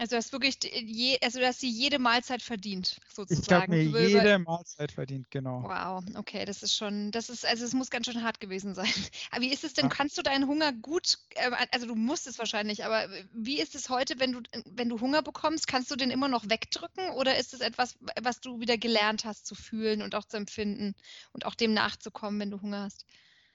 [0.00, 3.72] Also du hast wirklich je, also du hast sie jede Mahlzeit verdient, sozusagen.
[3.72, 5.64] Ich habe mir jede Mahlzeit verdient, genau.
[5.64, 8.86] Wow, okay, das ist schon, das ist, also es muss ganz schön hart gewesen sein.
[9.32, 9.88] Aber wie ist es denn, ja.
[9.88, 13.88] kannst du deinen Hunger gut, äh, also du musst es wahrscheinlich, aber wie ist es
[13.88, 17.52] heute, wenn du, wenn du Hunger bekommst, kannst du den immer noch wegdrücken oder ist
[17.52, 20.94] es etwas, was du wieder gelernt hast zu fühlen und auch zu empfinden
[21.32, 23.04] und auch dem nachzukommen, wenn du Hunger hast?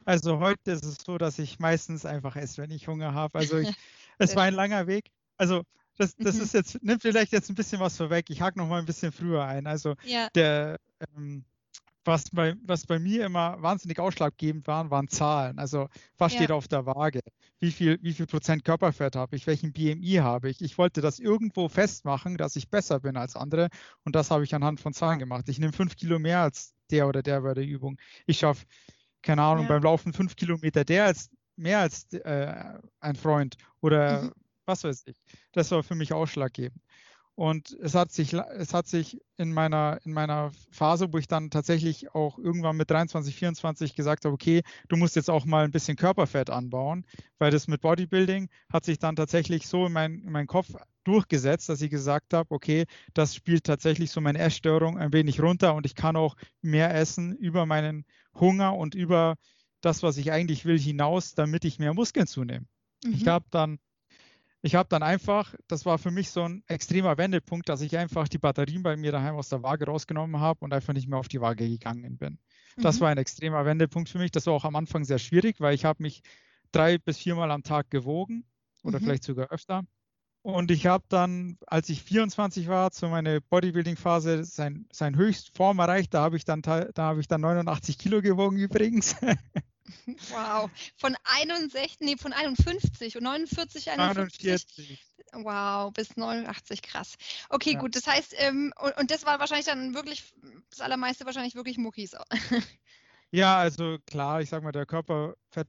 [0.03, 3.39] Also heute ist es so, dass ich meistens einfach esse, wenn ich Hunger habe.
[3.39, 3.69] Also ich,
[4.17, 5.09] es war ein langer Weg.
[5.37, 5.63] Also
[5.97, 6.41] das, das mhm.
[6.41, 8.29] ist jetzt, nimmt vielleicht jetzt ein bisschen was vorweg.
[8.29, 9.67] Ich hake noch mal ein bisschen früher ein.
[9.67, 10.27] Also ja.
[10.33, 10.79] der,
[11.15, 11.45] ähm,
[12.05, 15.59] was bei, was bei mir immer wahnsinnig ausschlaggebend waren, waren Zahlen.
[15.59, 16.39] Also was ja.
[16.39, 17.21] steht auf der Waage?
[17.59, 19.47] Wie viel, wie viel Prozent Körperfett habe ich?
[19.47, 20.61] Welchen BMI habe ich?
[20.61, 23.69] Ich wollte das irgendwo festmachen, dass ich besser bin als andere.
[24.03, 25.47] Und das habe ich anhand von Zahlen gemacht.
[25.47, 27.97] Ich nehme fünf Kilo mehr als der oder der bei der Übung.
[28.25, 28.65] Ich schaffe,
[29.21, 29.69] keine Ahnung, ja.
[29.69, 34.31] beim Laufen fünf Kilometer der als mehr als äh, ein Freund oder mhm
[34.65, 35.17] was weiß ich.
[35.51, 36.81] Das war für mich ausschlaggebend.
[37.35, 41.49] Und es hat sich, es hat sich in meiner, in meiner Phase, wo ich dann
[41.49, 45.71] tatsächlich auch irgendwann mit 23, 24 gesagt habe, okay, du musst jetzt auch mal ein
[45.71, 47.05] bisschen Körperfett anbauen,
[47.39, 51.69] weil das mit Bodybuilding hat sich dann tatsächlich so in, mein, in meinen Kopf durchgesetzt,
[51.69, 55.87] dass ich gesagt habe, okay, das spielt tatsächlich so meine Essstörung ein wenig runter und
[55.87, 59.37] ich kann auch mehr essen über meinen Hunger und über
[59.81, 62.67] das, was ich eigentlich will, hinaus, damit ich mehr Muskeln zunehme.
[63.03, 63.13] Mhm.
[63.13, 63.79] Ich habe dann
[64.65, 68.29] ich habe dann einfach, das war für mich so ein extremer Wendepunkt, dass ich einfach
[68.29, 71.27] die Batterien bei mir daheim aus der Waage rausgenommen habe und einfach nicht mehr auf
[71.27, 72.39] die Waage gegangen bin.
[72.77, 73.01] Das mhm.
[73.01, 74.31] war ein extremer Wendepunkt für mich.
[74.31, 76.21] Das war auch am Anfang sehr schwierig, weil ich habe mich
[76.71, 78.45] drei bis viermal am Tag gewogen
[78.83, 79.03] oder mhm.
[79.03, 79.83] vielleicht sogar öfter.
[80.43, 86.13] Und ich habe dann, als ich 24 war, zu meiner Bodybuilding-Phase sein, sein Höchstform erreicht.
[86.13, 89.17] Da habe ich dann, da habe ich dann 89 Kilo gewogen übrigens.
[90.29, 90.69] Wow.
[90.95, 94.47] Von 61, nee, von 51 und 49, 51.
[94.47, 94.99] 41.
[95.33, 97.15] Wow, bis 89, krass.
[97.49, 97.79] Okay, ja.
[97.79, 100.33] gut, das heißt, ähm, und, und, das war wahrscheinlich dann wirklich,
[100.69, 102.15] das allermeiste wahrscheinlich wirklich Muckis.
[103.31, 105.67] ja, also klar, ich sag mal, der Körperfett,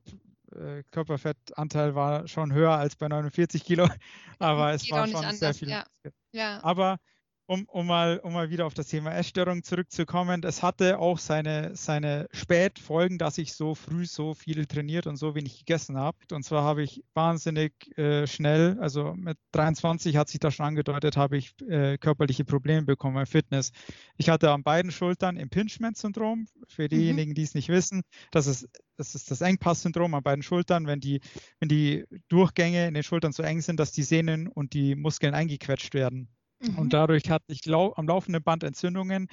[0.55, 3.88] äh, Körperfettanteil war schon höher als bei 49 Kilo,
[4.38, 5.70] aber es war schon anders, sehr viel.
[5.70, 5.85] Ja.
[6.33, 6.62] ja.
[6.62, 6.98] Aber
[7.46, 11.76] um, um, mal, um mal wieder auf das Thema Essstörung zurückzukommen, es hatte auch seine,
[11.76, 16.16] seine Spätfolgen, dass ich so früh so viel trainiert und so wenig gegessen habe.
[16.33, 21.16] Und zwar habe ich wahnsinnig äh, schnell, also mit 23 hat sich das schon angedeutet,
[21.16, 23.72] habe ich äh, körperliche Probleme bekommen bei Fitness.
[24.16, 26.46] Ich hatte an beiden Schultern Impingement-Syndrom.
[26.66, 26.88] Für mhm.
[26.88, 27.35] diejenigen, mhm.
[27.35, 31.20] die es nicht wissen, das ist das ist das Engpass-Syndrom an beiden Schultern, wenn die,
[31.59, 35.35] wenn die Durchgänge in den Schultern so eng sind, dass die Sehnen und die Muskeln
[35.35, 36.28] eingequetscht werden.
[36.68, 36.79] Mhm.
[36.79, 39.29] Und dadurch hatte ich am laufenden Band Entzündungen.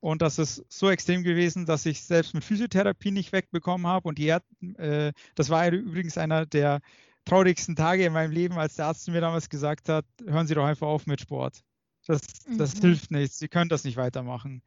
[0.00, 4.08] Und das ist so extrem gewesen, dass ich selbst mit Physiotherapie nicht wegbekommen habe.
[4.08, 6.80] Und die äh, das war übrigens einer der
[7.24, 10.64] traurigsten Tage in meinem Leben, als der Arzt mir damals gesagt hat, hören Sie doch
[10.64, 11.62] einfach auf mit Sport.
[12.06, 12.20] Das,
[12.58, 12.80] das mhm.
[12.80, 13.38] hilft nichts.
[13.38, 14.62] Sie können das nicht weitermachen.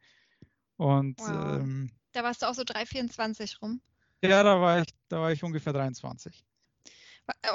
[0.76, 1.56] Und wow.
[1.60, 3.82] ähm, da warst du auch so 3,24 rum?
[4.22, 6.44] Ja, da war ich, da war ich ungefähr 23.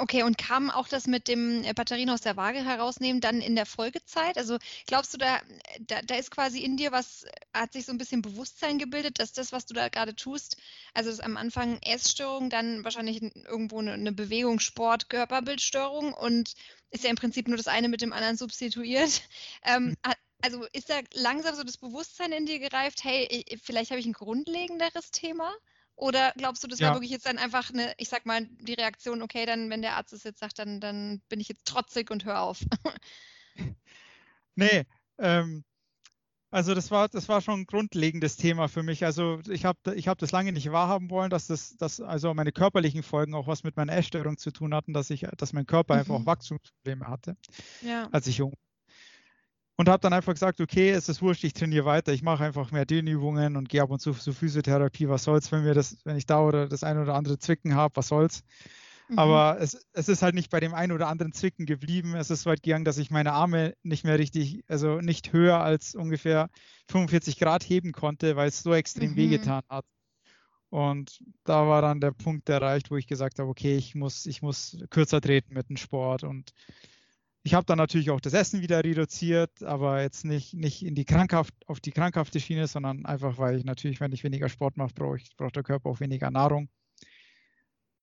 [0.00, 3.56] Okay, und kam auch das mit dem äh, Batterien aus der Waage herausnehmen dann in
[3.56, 4.36] der Folgezeit?
[4.36, 5.40] Also glaubst du, da,
[5.80, 9.32] da, da, ist quasi in dir was, hat sich so ein bisschen Bewusstsein gebildet, dass
[9.32, 10.58] das, was du da gerade tust,
[10.92, 16.52] also ist am Anfang Essstörung, dann wahrscheinlich irgendwo eine, eine Bewegung, Sport, Körperbildstörung und
[16.90, 19.22] ist ja im Prinzip nur das eine mit dem anderen substituiert.
[19.64, 20.12] Ähm, hm.
[20.42, 24.12] also ist da langsam so das Bewusstsein in dir gereift, hey, vielleicht habe ich ein
[24.12, 25.52] grundlegenderes Thema?
[26.02, 26.88] Oder glaubst du, das ja.
[26.88, 29.94] war wirklich jetzt dann einfach eine, ich sag mal, die Reaktion, okay, dann, wenn der
[29.96, 32.58] Arzt es jetzt sagt, dann, dann bin ich jetzt trotzig und hör auf?
[34.56, 34.84] nee,
[35.18, 35.62] ähm,
[36.50, 39.04] also das war, das war schon ein grundlegendes Thema für mich.
[39.04, 42.50] Also ich habe ich hab das lange nicht wahrhaben wollen, dass das, dass also meine
[42.50, 45.94] körperlichen Folgen auch was mit meiner Essstörung zu tun hatten, dass ich, dass mein Körper
[45.94, 46.00] mhm.
[46.00, 47.36] einfach auch Wachstumsprobleme hatte,
[47.80, 48.08] ja.
[48.10, 48.54] als ich jung
[49.76, 52.70] und habe dann einfach gesagt, okay, es ist wurscht, ich trainiere weiter, ich mache einfach
[52.70, 56.16] mehr Dehnübungen und gehe ab und zu zur Physiotherapie, was soll's, wenn mir das, wenn
[56.16, 58.44] ich da oder das ein oder andere Zwicken habe, was soll's.
[59.08, 59.18] Mhm.
[59.18, 62.14] Aber es, es ist halt nicht bei dem einen oder anderen Zwicken geblieben.
[62.14, 65.94] Es ist weit gegangen, dass ich meine Arme nicht mehr richtig, also nicht höher als
[65.94, 66.48] ungefähr
[66.88, 69.16] 45 Grad heben konnte, weil es so extrem mhm.
[69.16, 69.84] wehgetan hat.
[70.70, 74.40] Und da war dann der Punkt erreicht, wo ich gesagt habe, okay, ich muss, ich
[74.40, 76.52] muss kürzer treten mit dem Sport und
[77.44, 81.04] ich habe dann natürlich auch das Essen wieder reduziert, aber jetzt nicht, nicht in die
[81.04, 84.94] krankhaft, auf die krankhafte Schiene, sondern einfach, weil ich natürlich, wenn ich weniger Sport mache,
[84.94, 86.68] brauche ich, braucht der Körper auch weniger Nahrung.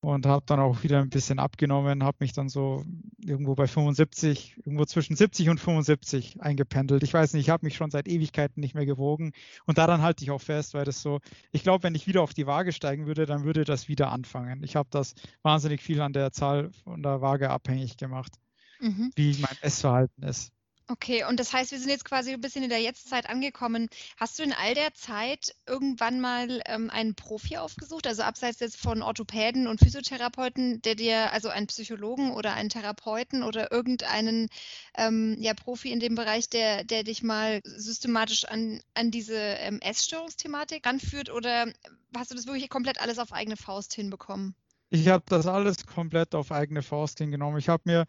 [0.02, 2.84] Und habe dann auch wieder ein bisschen abgenommen, habe mich dann so
[3.22, 7.02] irgendwo bei 75, irgendwo zwischen 70 und 75 eingependelt.
[7.02, 9.32] Ich weiß nicht, ich habe mich schon seit Ewigkeiten nicht mehr gewogen.
[9.66, 11.20] Und daran halte ich auch fest, weil das so,
[11.52, 14.62] ich glaube, wenn ich wieder auf die Waage steigen würde, dann würde das wieder anfangen.
[14.62, 18.38] Ich habe das wahnsinnig viel an der Zahl von der Waage abhängig gemacht
[18.80, 19.12] mhm.
[19.14, 20.52] wie mein Essverhalten ist.
[20.90, 23.88] Okay, und das heißt, wir sind jetzt quasi ein bisschen in der Jetztzeit angekommen.
[24.16, 28.76] Hast du in all der Zeit irgendwann mal ähm, einen Profi aufgesucht, also abseits jetzt
[28.76, 34.48] von Orthopäden und Physiotherapeuten, der dir, also einen Psychologen oder einen Therapeuten oder irgendeinen
[34.96, 39.78] ähm, ja, Profi in dem Bereich, der, der dich mal systematisch an, an diese ähm,
[39.80, 41.72] Essstörungsthematik anführt oder
[42.16, 44.56] hast du das wirklich komplett alles auf eigene Faust hinbekommen?
[44.92, 47.58] Ich habe das alles komplett auf eigene Faust hingenommen.
[47.58, 48.06] Ich habe mir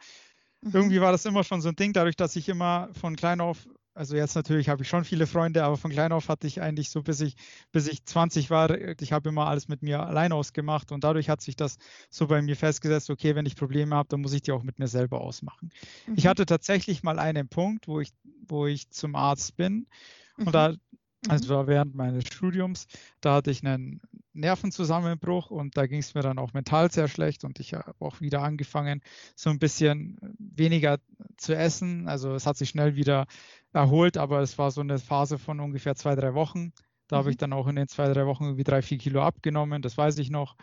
[0.62, 0.72] Mhm.
[0.74, 3.68] Irgendwie war das immer schon so ein Ding, dadurch, dass ich immer von klein auf,
[3.94, 6.90] also jetzt natürlich habe ich schon viele Freunde, aber von klein auf hatte ich eigentlich
[6.90, 7.36] so, bis ich,
[7.72, 8.70] bis ich 20 war,
[9.02, 11.78] ich habe immer alles mit mir allein ausgemacht und dadurch hat sich das
[12.10, 14.80] so bei mir festgesetzt, okay, wenn ich Probleme habe, dann muss ich die auch mit
[14.80, 15.72] mir selber ausmachen.
[16.08, 16.14] Mhm.
[16.16, 18.12] Ich hatte tatsächlich mal einen Punkt, wo ich,
[18.48, 19.88] wo ich zum Arzt bin
[20.38, 20.52] und mhm.
[20.52, 20.74] da
[21.28, 21.58] also mhm.
[21.58, 22.88] war während meines Studiums,
[23.22, 24.02] da hatte ich einen
[24.34, 28.22] Nervenzusammenbruch und da ging es mir dann auch mental sehr schlecht und ich habe auch
[28.22, 29.02] wieder angefangen,
[29.36, 31.00] so ein bisschen weniger
[31.38, 32.08] zu essen.
[32.08, 33.28] Also es hat sich schnell wieder
[33.74, 36.74] erholt, aber es war so eine Phase von ungefähr zwei, drei Wochen.
[37.08, 37.20] Da mhm.
[37.20, 39.98] habe ich dann auch in den zwei, drei Wochen irgendwie drei, vier Kilo abgenommen, das
[39.98, 40.56] weiß ich noch.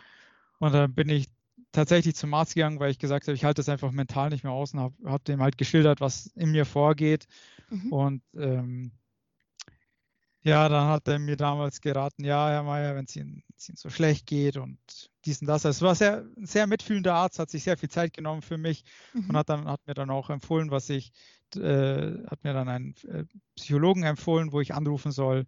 [0.59, 1.27] Und dann bin ich
[1.71, 4.53] tatsächlich zum Arzt gegangen, weil ich gesagt habe, ich halte das einfach mental nicht mehr
[4.53, 7.27] aus und habe hab dem halt geschildert, was in mir vorgeht.
[7.69, 7.93] Mhm.
[7.93, 8.91] Und ähm,
[10.41, 13.89] ja, dann hat er mir damals geraten, ja, Herr Mayer, wenn es Ihnen, Ihnen, so
[13.89, 14.79] schlecht geht und
[15.25, 15.65] dies und das.
[15.65, 18.57] Also es war sehr, ein sehr mitfühlender Arzt, hat sich sehr viel Zeit genommen für
[18.57, 19.29] mich mhm.
[19.29, 21.11] und hat, dann, hat mir dann auch empfohlen, was ich,
[21.55, 23.25] äh, hat mir dann einen äh,
[23.55, 25.45] Psychologen empfohlen, wo ich anrufen soll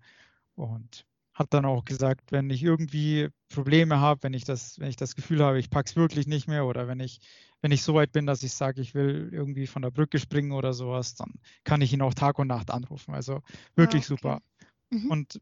[0.55, 4.97] und hat dann auch gesagt, wenn ich irgendwie Probleme habe, wenn ich das, wenn ich
[4.97, 7.19] das Gefühl habe, ich pack's wirklich nicht mehr oder wenn ich,
[7.61, 10.51] wenn ich so weit bin, dass ich sage, ich will irgendwie von der Brücke springen
[10.51, 13.13] oder sowas, dann kann ich ihn auch Tag und Nacht anrufen.
[13.13, 13.41] Also
[13.75, 14.15] wirklich ah, okay.
[14.21, 14.41] super.
[14.91, 15.09] Mhm.
[15.09, 15.41] Und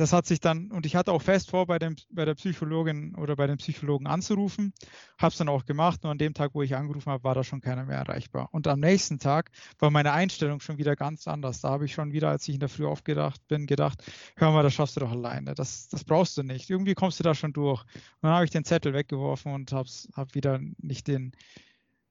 [0.00, 3.14] das hat sich dann, und ich hatte auch fest vor, bei, dem, bei der Psychologin
[3.16, 4.72] oder bei dem Psychologen anzurufen,
[5.18, 7.44] habe es dann auch gemacht, nur an dem Tag, wo ich angerufen habe, war da
[7.44, 8.48] schon keiner mehr erreichbar.
[8.52, 11.60] Und am nächsten Tag war meine Einstellung schon wieder ganz anders.
[11.60, 14.02] Da habe ich schon wieder, als ich in der Früh aufgedacht bin, gedacht,
[14.36, 16.70] hör mal, das schaffst du doch alleine, das, das brauchst du nicht.
[16.70, 17.82] Irgendwie kommst du da schon durch.
[17.82, 21.32] Und dann habe ich den Zettel weggeworfen und habe hab wieder nicht den,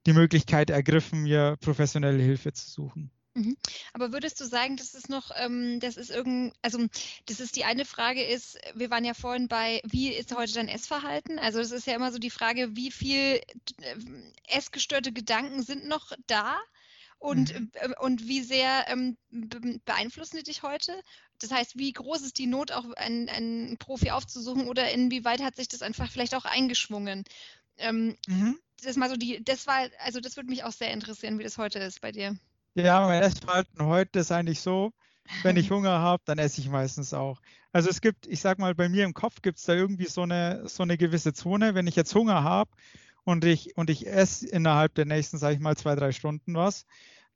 [0.06, 3.10] die Möglichkeit ergriffen, mir professionelle Hilfe zu suchen.
[3.40, 3.56] Mhm.
[3.94, 6.86] Aber würdest du sagen, das ist noch, ähm, das ist irgend, also
[7.26, 10.68] das ist die eine Frage ist, wir waren ja vorhin bei, wie ist heute dein
[10.68, 11.38] Essverhalten?
[11.38, 13.40] Also das ist ja immer so die Frage, wie viel
[13.80, 13.96] äh,
[14.48, 16.58] essgestörte Gedanken sind noch da?
[17.18, 17.70] Und, mhm.
[17.74, 19.16] äh, und wie sehr ähm,
[19.84, 20.98] beeinflussen die dich heute?
[21.38, 25.56] Das heißt, wie groß ist die Not, auch einen, einen Profi aufzusuchen oder inwieweit hat
[25.56, 27.24] sich das einfach vielleicht auch eingeschwungen?
[27.78, 28.58] Ähm, mhm.
[28.82, 31.58] Das mal so die, das war, also das würde mich auch sehr interessieren, wie das
[31.58, 32.38] heute ist bei dir.
[32.74, 34.92] Ja, mein Essverhalten heute ist eigentlich so,
[35.42, 37.40] wenn ich Hunger habe, dann esse ich meistens auch.
[37.72, 40.22] Also es gibt, ich sag mal, bei mir im Kopf gibt es da irgendwie so
[40.22, 41.74] eine, so eine gewisse Zone.
[41.74, 42.70] Wenn ich jetzt Hunger habe
[43.24, 46.86] und ich, und ich esse innerhalb der nächsten, sage ich mal, zwei, drei Stunden was,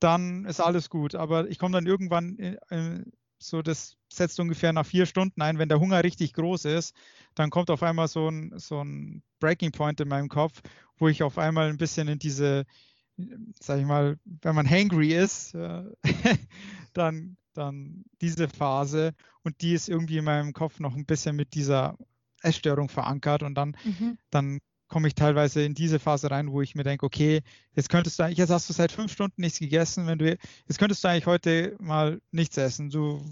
[0.01, 1.15] dann ist alles gut.
[1.15, 5.59] Aber ich komme dann irgendwann in, in, so das setzt ungefähr nach vier Stunden ein,
[5.59, 6.95] wenn der Hunger richtig groß ist,
[7.35, 10.63] dann kommt auf einmal so ein, so ein Breaking Point in meinem Kopf,
[10.97, 12.65] wo ich auf einmal ein bisschen in diese,
[13.61, 15.85] sag ich mal, wenn man hangry ist, äh,
[16.95, 21.55] dann, dann diese Phase und die ist irgendwie in meinem Kopf noch ein bisschen mit
[21.55, 21.97] dieser
[22.43, 24.19] Essstörung verankert und dann, mhm.
[24.31, 27.43] dann komme ich teilweise in diese Phase rein, wo ich mir denke, okay,
[27.75, 30.79] jetzt könntest du eigentlich, jetzt hast du seit fünf Stunden nichts gegessen, wenn du, jetzt
[30.79, 32.91] könntest du eigentlich heute mal nichts essen.
[32.91, 33.25] Du,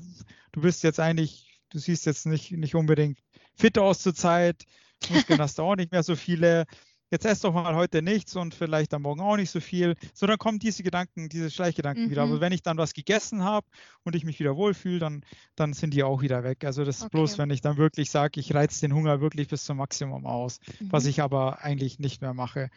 [0.52, 3.18] du bist jetzt eigentlich, du siehst jetzt nicht, nicht unbedingt
[3.54, 4.64] fit aus zur Zeit,
[5.10, 6.64] Muskeln hast du auch nicht mehr so viele
[7.12, 9.94] jetzt ess doch mal heute nichts und vielleicht am Morgen auch nicht so viel.
[10.14, 12.10] So, dann kommen diese Gedanken, diese Schleichgedanken mhm.
[12.10, 12.22] wieder.
[12.22, 13.66] Aber wenn ich dann was gegessen habe
[14.02, 15.22] und ich mich wieder wohlfühle, dann,
[15.54, 16.64] dann sind die auch wieder weg.
[16.64, 17.18] Also das ist okay.
[17.18, 20.58] bloß, wenn ich dann wirklich sage, ich reize den Hunger wirklich bis zum Maximum aus,
[20.80, 20.90] mhm.
[20.90, 22.70] was ich aber eigentlich nicht mehr mache.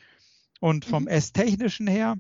[0.60, 1.10] Und vom mhm.
[1.10, 2.16] Esstechnischen her,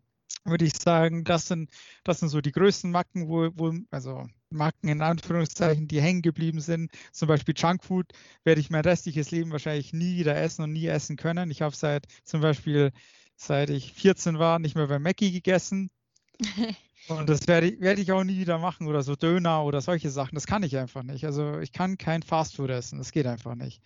[0.45, 1.69] würde ich sagen, das sind,
[2.03, 6.61] das sind so die größten Macken, wo, wo, also Macken in Anführungszeichen, die hängen geblieben
[6.61, 6.91] sind.
[7.11, 8.11] Zum Beispiel Junkfood
[8.43, 11.49] werde ich mein restliches Leben wahrscheinlich nie wieder essen und nie essen können.
[11.51, 12.91] Ich habe seit zum Beispiel,
[13.35, 15.89] seit ich 14 war, nicht mehr bei Mackie gegessen.
[17.07, 20.09] Und das werde ich, werde ich auch nie wieder machen oder so Döner oder solche
[20.09, 20.33] Sachen.
[20.33, 21.23] Das kann ich einfach nicht.
[21.25, 22.97] Also ich kann kein Fastfood essen.
[22.97, 23.79] Das geht einfach nicht.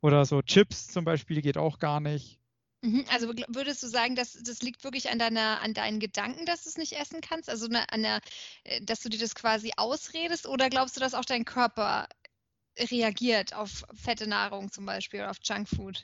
[0.00, 2.38] Oder so Chips zum Beispiel geht auch gar nicht.
[2.84, 6.64] Mhm, also würdest du sagen, dass das liegt wirklich an deiner, an deinen Gedanken, dass
[6.64, 7.48] du es nicht essen kannst?
[7.48, 8.20] Also ne, an der,
[8.64, 12.08] äh, dass du dir das quasi ausredest, oder glaubst du, dass auch dein Körper
[12.78, 16.02] reagiert auf fette Nahrung zum Beispiel oder auf Junkfood?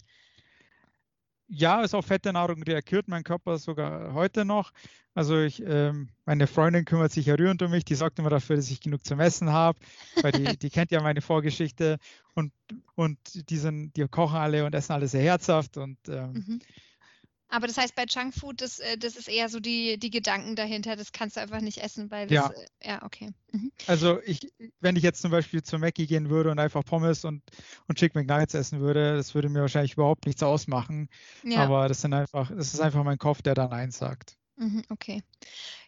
[1.48, 4.70] Ja, ist auf fette Nahrung reagiert mein Körper sogar heute noch.
[5.14, 8.56] Also ich, ähm, meine Freundin kümmert sich ja rührend um mich, die sorgt immer dafür,
[8.56, 9.78] dass ich genug zum Essen habe,
[10.22, 11.98] weil die, die kennt ja meine Vorgeschichte
[12.34, 12.52] und,
[12.94, 13.18] und
[13.50, 16.60] die, sind, die kochen alle und essen alle sehr herzhaft und ähm, mhm.
[17.48, 20.96] Aber das heißt, bei Junkfood, das, äh, das ist eher so die, die Gedanken dahinter,
[20.96, 23.30] das kannst du einfach nicht essen, weil das, ja, äh, ja okay.
[23.52, 23.72] Mhm.
[23.86, 27.42] Also ich, wenn ich jetzt zum Beispiel zu Mackie gehen würde und einfach Pommes und,
[27.86, 31.08] und Chicken McNuggets essen würde, das würde mir wahrscheinlich überhaupt nichts ausmachen.
[31.42, 31.60] Ja.
[31.60, 34.36] Aber das sind einfach, das ist einfach mein Kopf, der dann eins sagt.
[34.58, 35.22] Mhm, okay.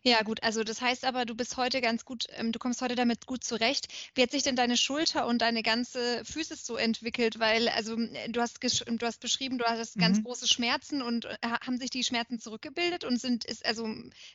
[0.02, 0.44] Ja, gut.
[0.44, 3.42] Also das heißt aber, du bist heute ganz gut, ähm, du kommst heute damit gut
[3.42, 3.88] zurecht.
[4.14, 7.40] Wie hat sich denn deine Schulter und deine ganze Füße so entwickelt?
[7.40, 10.22] Weil, also du hast, du hast beschrieben, du hattest ganz mhm.
[10.22, 13.88] große Schmerzen und äh, haben sich die Schmerzen zurückgebildet und sind, ist, also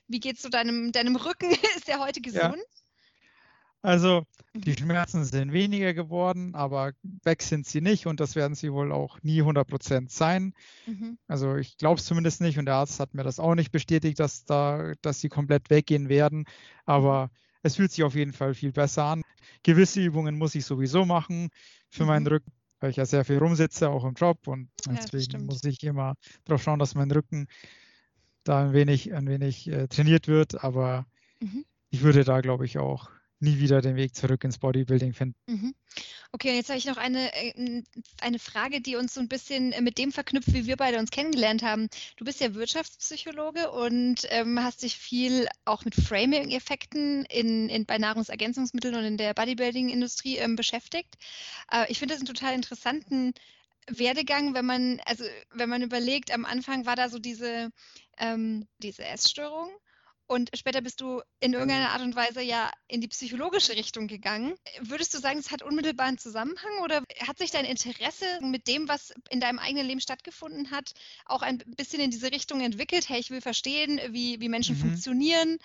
[0.07, 1.49] wie geht es zu deinem, deinem Rücken?
[1.77, 2.57] ist der heute gesund?
[3.85, 4.77] Also die mhm.
[4.77, 6.93] Schmerzen sind weniger geworden, aber
[7.23, 10.53] weg sind sie nicht und das werden sie wohl auch nie 100 Prozent sein.
[10.87, 11.19] Mhm.
[11.27, 14.19] Also ich glaube es zumindest nicht und der Arzt hat mir das auch nicht bestätigt,
[14.19, 16.45] dass, da, dass sie komplett weggehen werden.
[16.85, 17.29] Aber
[17.61, 19.21] es fühlt sich auf jeden Fall viel besser an.
[19.61, 21.49] Gewisse Übungen muss ich sowieso machen
[21.91, 22.07] für mhm.
[22.07, 25.63] meinen Rücken, weil ich ja sehr viel rumsitze, auch im Job und deswegen ja, muss
[25.63, 27.47] ich immer darauf schauen, dass mein Rücken
[28.45, 30.63] da ein wenig, ein wenig äh, trainiert wird.
[30.63, 31.05] Aber
[31.39, 31.65] mhm.
[31.91, 33.11] ich würde da, glaube ich, auch
[33.45, 35.35] nie wieder den Weg zurück ins Bodybuilding finden.
[35.47, 35.75] Mhm.
[36.31, 37.83] Okay, und jetzt habe ich noch eine, äh,
[38.19, 41.11] eine Frage, die uns so ein bisschen äh, mit dem verknüpft, wie wir beide uns
[41.11, 41.87] kennengelernt haben.
[42.17, 47.97] Du bist ja Wirtschaftspsychologe und ähm, hast dich viel auch mit Framing-Effekten in, in, bei
[47.97, 51.15] Nahrungsergänzungsmitteln und in der Bodybuilding-Industrie ähm, beschäftigt.
[51.71, 53.33] Äh, ich finde das einen total interessanten
[53.87, 57.69] Werdegang, wenn man, also wenn man überlegt, am Anfang war da so diese,
[58.17, 59.69] ähm, diese Essstörung
[60.27, 64.55] und später bist du in irgendeiner Art und Weise ja in die psychologische Richtung gegangen.
[64.81, 68.87] Würdest du sagen, es hat unmittelbar einen Zusammenhang oder hat sich dein Interesse mit dem,
[68.87, 70.93] was in deinem eigenen Leben stattgefunden hat,
[71.25, 73.07] auch ein bisschen in diese Richtung entwickelt?
[73.07, 74.81] Hey, ich will verstehen, wie, wie Menschen mhm.
[74.81, 75.59] funktionieren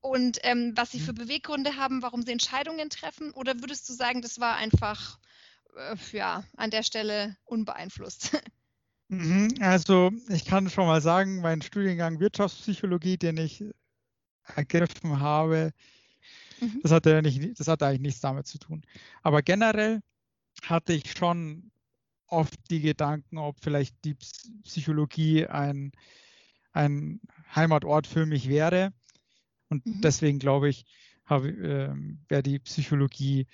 [0.00, 1.16] und ähm, was sie für mhm.
[1.18, 3.32] Beweggründe haben, warum sie Entscheidungen treffen?
[3.32, 5.18] Oder würdest du sagen, das war einfach
[5.76, 8.40] äh, ja, an der Stelle unbeeinflusst?
[9.08, 13.62] Mhm, also ich kann schon mal sagen, mein Studiengang Wirtschaftspsychologie, den ich
[14.54, 15.72] ergriffen habe,
[16.60, 16.80] mhm.
[16.82, 18.82] das, hatte nicht, das hatte eigentlich nichts damit zu tun.
[19.22, 20.00] Aber generell
[20.62, 21.70] hatte ich schon
[22.28, 24.16] oft die Gedanken, ob vielleicht die
[24.64, 25.92] Psychologie ein,
[26.72, 27.20] ein
[27.54, 28.92] Heimatort für mich wäre.
[29.68, 30.00] Und mhm.
[30.00, 30.84] deswegen glaube ich,
[31.28, 31.88] äh,
[32.28, 33.46] wäre die Psychologie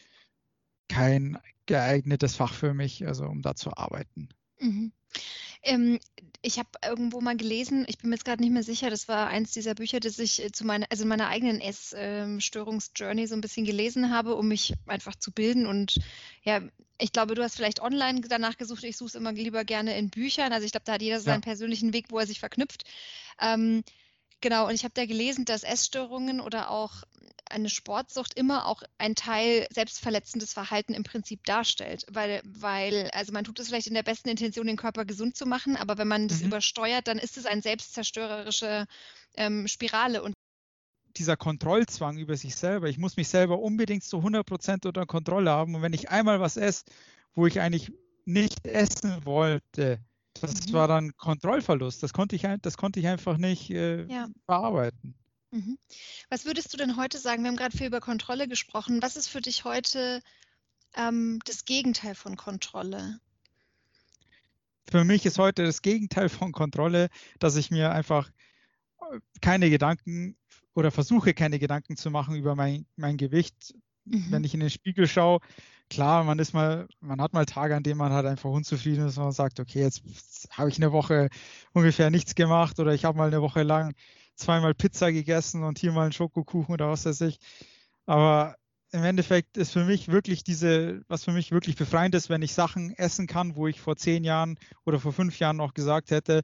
[0.89, 4.29] kein geeignetes Fach für mich, also um da zu arbeiten.
[4.61, 4.93] Mhm.
[5.63, 5.99] Ähm,
[6.43, 9.29] ich habe irgendwo mal gelesen, ich bin mir jetzt gerade nicht mehr sicher, das war
[9.29, 13.65] eins dieser Bücher, das ich äh, zu meiner, also meiner eigenen Essstörungsjourney so ein bisschen
[13.65, 15.67] gelesen habe, um mich einfach zu bilden.
[15.67, 16.01] Und
[16.43, 16.61] ja,
[16.99, 18.83] ich glaube, du hast vielleicht online danach gesucht.
[18.85, 20.53] Ich suche es immer lieber gerne in Büchern.
[20.53, 21.21] Also ich glaube, da hat jeder ja.
[21.21, 22.85] seinen persönlichen Weg, wo er sich verknüpft.
[23.41, 23.85] Ähm,
[24.41, 27.05] genau, und ich habe da gelesen, dass Essstörungen oder auch
[27.53, 32.05] eine Sportsucht immer auch ein Teil selbstverletzendes Verhalten im Prinzip darstellt.
[32.11, 35.47] Weil, weil, also man tut es vielleicht in der besten Intention, den Körper gesund zu
[35.47, 36.49] machen, aber wenn man das mhm.
[36.49, 38.87] übersteuert, dann ist es eine selbstzerstörerische
[39.37, 40.23] ähm, Spirale.
[40.23, 40.35] Und
[41.17, 42.89] dieser Kontrollzwang über sich selber.
[42.89, 45.75] Ich muss mich selber unbedingt zu 100% unter Kontrolle haben.
[45.75, 46.85] Und wenn ich einmal was esse,
[47.35, 47.93] wo ich eigentlich
[48.25, 50.01] nicht essen wollte,
[50.41, 50.73] das mhm.
[50.73, 52.03] war dann Kontrollverlust.
[52.03, 54.29] Das konnte ich, das konnte ich einfach nicht äh, ja.
[54.47, 55.15] bearbeiten.
[55.53, 55.79] Mhm.
[56.31, 57.43] Was würdest du denn heute sagen?
[57.43, 59.03] Wir haben gerade viel über Kontrolle gesprochen.
[59.03, 60.23] Was ist für dich heute
[60.97, 63.21] ähm, das Gegenteil von Kontrolle?
[64.91, 68.31] Für mich ist heute das Gegenteil von Kontrolle, dass ich mir einfach
[69.01, 70.37] äh, keine Gedanken
[70.75, 73.75] oder versuche keine Gedanken zu machen über mein, mein Gewicht.
[74.07, 74.27] Mhm.
[74.31, 75.41] Wenn ich in den Spiegel schaue,
[75.91, 79.19] klar, man ist mal, man hat mal Tage, an denen man halt einfach unzufrieden ist
[79.19, 80.03] und man sagt, okay, jetzt
[80.51, 81.29] habe ich eine Woche
[81.75, 83.95] ungefähr nichts gemacht oder ich habe mal eine Woche lang
[84.43, 87.39] zweimal Pizza gegessen und hier mal einen Schokokuchen oder was weiß ich.
[88.07, 88.57] Aber
[88.93, 92.53] im Endeffekt ist für mich wirklich diese, was für mich wirklich befreiend ist, wenn ich
[92.53, 96.43] Sachen essen kann, wo ich vor zehn Jahren oder vor fünf Jahren noch gesagt hätte,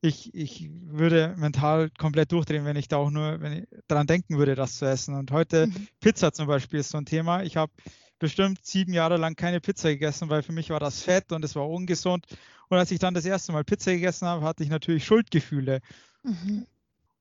[0.00, 4.36] ich, ich würde mental komplett durchdrehen, wenn ich da auch nur wenn ich daran denken
[4.36, 5.14] würde, das zu essen.
[5.14, 5.88] Und heute mhm.
[6.00, 7.42] Pizza zum Beispiel ist so ein Thema.
[7.42, 7.72] Ich habe
[8.18, 11.56] bestimmt sieben Jahre lang keine Pizza gegessen, weil für mich war das fett und es
[11.56, 12.26] war ungesund.
[12.68, 15.80] Und als ich dann das erste Mal Pizza gegessen habe, hatte ich natürlich Schuldgefühle.
[16.22, 16.66] Mhm.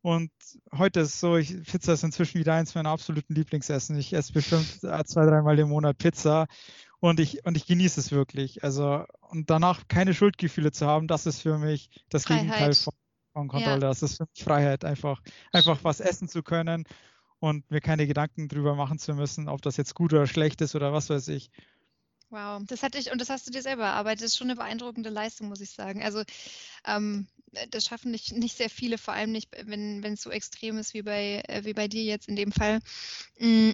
[0.03, 0.31] Und
[0.77, 3.97] heute ist so, ich, Pizza ist inzwischen wieder eins meiner absoluten Lieblingsessen.
[3.97, 4.67] Ich esse bestimmt
[5.07, 6.47] zwei, dreimal im Monat Pizza
[6.99, 8.65] und ich, und ich genieße es wirklich.
[8.65, 12.41] Also, und danach keine Schuldgefühle zu haben, das ist für mich das Freiheit.
[12.41, 12.93] Gegenteil von,
[13.31, 13.73] von Kontrolle.
[13.81, 13.87] Ja.
[13.87, 15.21] Das ist für mich Freiheit, einfach,
[15.53, 16.83] einfach was essen zu können
[17.39, 20.75] und mir keine Gedanken drüber machen zu müssen, ob das jetzt gut oder schlecht ist
[20.75, 21.49] oder was weiß ich.
[22.29, 24.21] Wow, das hatte ich und das hast du dir selber erarbeitet.
[24.21, 26.03] Das ist schon eine beeindruckende Leistung, muss ich sagen.
[26.03, 26.23] Also
[26.85, 27.32] ähm, äh,
[27.69, 31.01] das schaffen nicht, nicht sehr viele, vor allem nicht, wenn es so extrem ist wie
[31.01, 32.79] bei, äh, wie bei dir jetzt in dem Fall.
[33.39, 33.71] Mm,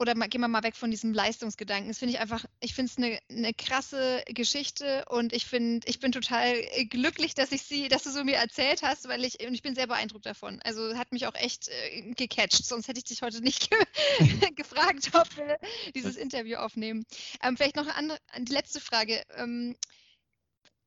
[0.00, 1.88] oder mal, gehen wir mal weg von diesem Leistungsgedanken.
[1.88, 6.00] Das finde ich einfach, ich finde es eine, eine krasse Geschichte und ich finde, ich
[6.00, 9.46] bin total äh, glücklich, dass ich sie, dass du so mir erzählt hast, weil ich,
[9.46, 10.58] und ich bin sehr beeindruckt davon.
[10.64, 13.78] Also hat mich auch echt äh, gecatcht, sonst hätte ich dich heute nicht ge
[14.56, 15.58] gefragt, ob wir
[15.94, 17.04] dieses Interview aufnehmen.
[17.42, 19.22] Ähm, vielleicht noch eine andere, die letzte Frage.
[19.36, 19.76] Ähm,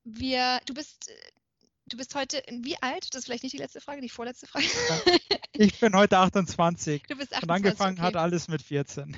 [0.04, 1.12] wir, du bist
[1.88, 3.14] Du bist heute wie alt?
[3.14, 4.66] Das ist vielleicht nicht die letzte Frage, die vorletzte Frage.
[5.56, 7.04] Ich bin heute 28.
[7.04, 7.44] Du bist 28.
[7.44, 8.08] Und angefangen okay.
[8.08, 9.16] hat alles mit 14.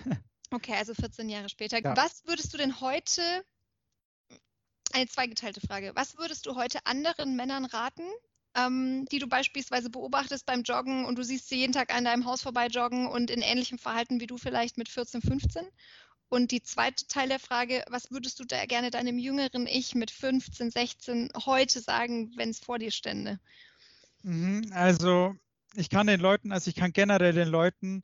[0.52, 1.82] Okay, also 14 Jahre später.
[1.82, 1.96] Ja.
[1.96, 3.22] Was würdest du denn heute,
[4.94, 8.04] eine zweigeteilte Frage, was würdest du heute anderen Männern raten,
[8.56, 12.26] ähm, die du beispielsweise beobachtest beim Joggen und du siehst sie jeden Tag an deinem
[12.26, 15.66] Haus vorbei joggen und in ähnlichem Verhalten wie du vielleicht mit 14, 15?
[16.36, 20.12] Und die zweite Teil der Frage, was würdest du da gerne deinem jüngeren Ich mit
[20.12, 23.40] 15, 16 heute sagen, wenn es vor dir stände?
[24.22, 25.34] Mhm, also
[25.76, 28.04] ich kann den Leuten, also ich kann generell den Leuten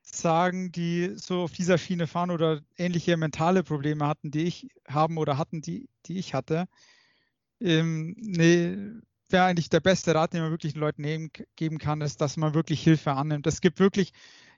[0.00, 5.18] sagen, die so auf dieser Schiene fahren oder ähnliche mentale Probleme hatten, die ich haben
[5.18, 6.68] oder hatten, die, die ich hatte.
[7.60, 8.76] Ähm, nee,
[9.28, 12.54] wäre eigentlich der beste Rat, den man wirklich den Leuten geben kann, ist, dass man
[12.54, 13.48] wirklich Hilfe annimmt.
[13.48, 14.12] Es gibt wirklich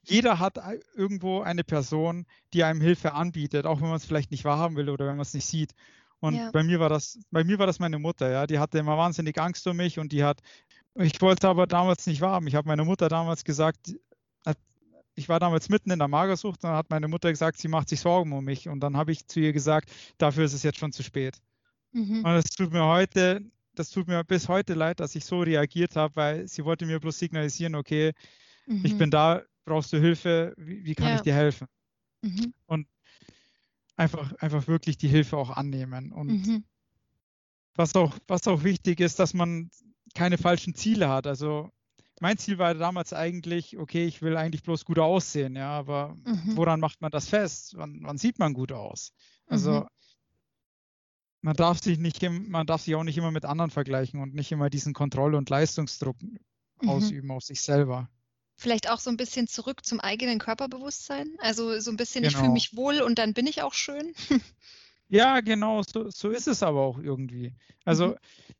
[0.08, 0.58] jeder hat
[0.94, 4.88] irgendwo eine Person, die einem Hilfe anbietet, auch wenn man es vielleicht nicht wahrhaben will
[4.88, 5.72] oder wenn man es nicht sieht.
[6.20, 6.50] Und ja.
[6.50, 8.46] bei mir war das, bei mir war das meine Mutter, ja.
[8.46, 10.40] Die hatte immer wahnsinnig Angst um mich und die hat,
[10.94, 12.48] ich wollte aber damals nicht wahrhaben.
[12.48, 13.94] Ich habe meiner Mutter damals gesagt,
[15.18, 18.00] ich war damals mitten in der Magersucht, dann hat meine Mutter gesagt, sie macht sich
[18.00, 18.68] Sorgen um mich.
[18.68, 21.38] Und dann habe ich zu ihr gesagt, dafür ist es jetzt schon zu spät.
[21.92, 22.24] Mhm.
[22.24, 23.42] Und es tut mir heute,
[23.74, 27.00] das tut mir bis heute leid, dass ich so reagiert habe, weil sie wollte mir
[27.00, 28.12] bloß signalisieren, okay,
[28.66, 28.84] mhm.
[28.84, 31.16] ich bin da, brauchst du Hilfe, wie, wie kann ja.
[31.16, 31.68] ich dir helfen?
[32.22, 32.52] Mhm.
[32.66, 32.88] Und
[33.96, 36.12] einfach, einfach wirklich die Hilfe auch annehmen.
[36.12, 36.64] Und mhm.
[37.74, 39.70] was, auch, was auch wichtig ist, dass man
[40.14, 41.26] keine falschen Ziele hat.
[41.26, 41.70] Also
[42.20, 46.56] mein Ziel war damals eigentlich, okay, ich will eigentlich bloß gut aussehen, ja, aber mhm.
[46.56, 47.74] woran macht man das fest?
[47.76, 49.12] Wann, wann sieht man gut aus?
[49.46, 49.86] Also mhm.
[51.42, 54.50] man darf sich nicht, man darf sich auch nicht immer mit anderen vergleichen und nicht
[54.50, 56.88] immer diesen Kontroll- und Leistungsdruck mhm.
[56.88, 58.08] ausüben auf sich selber.
[58.58, 61.36] Vielleicht auch so ein bisschen zurück zum eigenen Körperbewusstsein.
[61.38, 62.32] Also so ein bisschen, genau.
[62.32, 64.12] ich fühle mich wohl und dann bin ich auch schön.
[65.10, 67.54] Ja, genau, so, so ist es aber auch irgendwie.
[67.86, 68.16] Also mhm.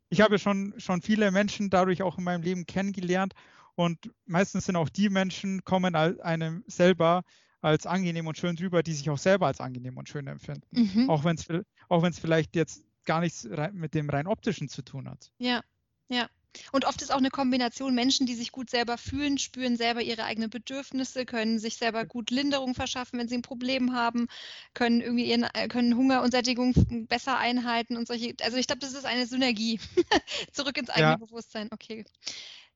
[0.09, 3.33] ich habe schon, schon viele Menschen dadurch auch in meinem Leben kennengelernt
[3.75, 7.23] und meistens sind auch die Menschen, kommen einem selber
[7.61, 10.67] als angenehm und schön drüber, die sich auch selber als angenehm und schön empfinden.
[10.71, 11.09] Mhm.
[11.09, 11.47] Auch wenn es
[11.87, 15.31] auch vielleicht jetzt gar nichts mit dem rein optischen zu tun hat.
[15.37, 15.63] Ja,
[16.07, 16.27] ja.
[16.71, 20.23] Und oft ist auch eine Kombination Menschen, die sich gut selber fühlen, spüren selber ihre
[20.23, 24.27] eigenen Bedürfnisse, können sich selber gut Linderung verschaffen, wenn sie ein Problem haben,
[24.73, 26.73] können irgendwie ihren, äh, können Hunger und Sättigung
[27.07, 28.33] besser einhalten und solche.
[28.41, 29.79] Also ich glaube, das ist eine Synergie.
[30.51, 31.17] Zurück ins eigene ja.
[31.17, 31.69] Bewusstsein.
[31.71, 32.05] Okay.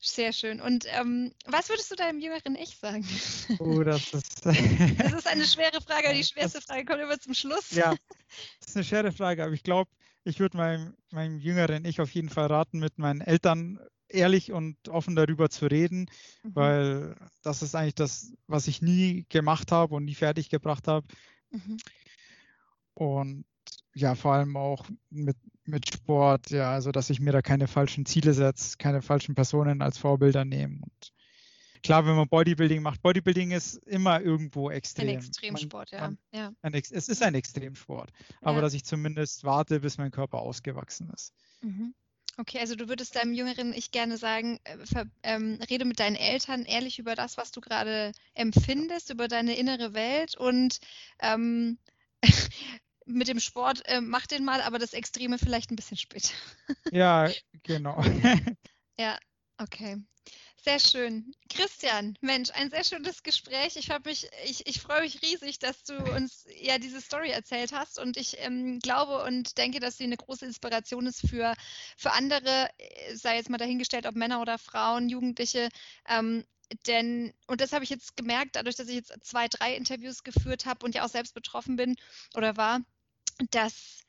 [0.05, 0.59] Sehr schön.
[0.59, 3.07] Und ähm, was würdest du deinem jüngeren Ich sagen?
[3.59, 4.45] Oh, das ist.
[4.45, 7.71] das ist eine schwere Frage, die schwerste Frage kommt immer zum Schluss.
[7.71, 7.95] Ja,
[8.59, 9.89] das ist eine schwere Frage, aber ich glaube,
[10.23, 14.89] ich würde meinem, meinem jüngeren Ich auf jeden Fall raten, mit meinen Eltern ehrlich und
[14.89, 16.09] offen darüber zu reden,
[16.43, 16.55] mhm.
[16.55, 21.07] weil das ist eigentlich das, was ich nie gemacht habe und nie fertig gebracht habe.
[21.51, 21.77] Mhm.
[22.93, 23.45] Und
[23.95, 28.05] ja, vor allem auch mit, mit Sport, ja, also dass ich mir da keine falschen
[28.05, 30.79] Ziele setze, keine falschen Personen als Vorbilder nehme.
[30.81, 31.13] Und
[31.83, 35.09] klar, wenn man Bodybuilding macht, Bodybuilding ist immer irgendwo extrem.
[35.09, 36.51] Ein Extremsport, man, man, ja.
[36.61, 38.11] Ein, es ist ein Extremsport,
[38.41, 38.61] aber ja.
[38.61, 41.33] dass ich zumindest warte, bis mein Körper ausgewachsen ist.
[41.61, 41.93] Mhm.
[42.37, 46.15] Okay, also du würdest deinem jüngeren Ich gerne sagen, äh, ver, ähm, rede mit deinen
[46.15, 50.79] Eltern ehrlich über das, was du gerade empfindest, über deine innere Welt und
[51.19, 51.77] ähm,
[53.05, 56.33] mit dem Sport äh, mach den mal, aber das Extreme vielleicht ein bisschen später.
[56.91, 57.29] ja,
[57.63, 58.03] genau.
[58.97, 59.19] ja,
[59.59, 59.97] okay.
[60.63, 61.35] Sehr schön.
[61.49, 63.75] Christian, Mensch, ein sehr schönes Gespräch.
[63.75, 63.89] Ich,
[64.45, 67.99] ich, ich freue mich riesig, dass du uns ja diese Story erzählt hast.
[67.99, 71.53] Und ich ähm, glaube und denke, dass sie eine große Inspiration ist für,
[71.97, 75.67] für andere, äh, sei jetzt mal dahingestellt, ob Männer oder Frauen, Jugendliche.
[76.07, 76.45] Ähm,
[76.87, 80.65] denn, und das habe ich jetzt gemerkt, dadurch, dass ich jetzt zwei, drei Interviews geführt
[80.65, 81.97] habe und ja auch selbst betroffen bin
[82.35, 82.79] oder war,
[83.51, 84.02] dass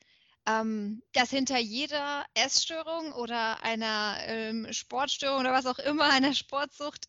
[0.46, 7.06] ähm, dass hinter jeder Essstörung oder einer ähm, Sportstörung oder was auch immer, einer Sportsucht,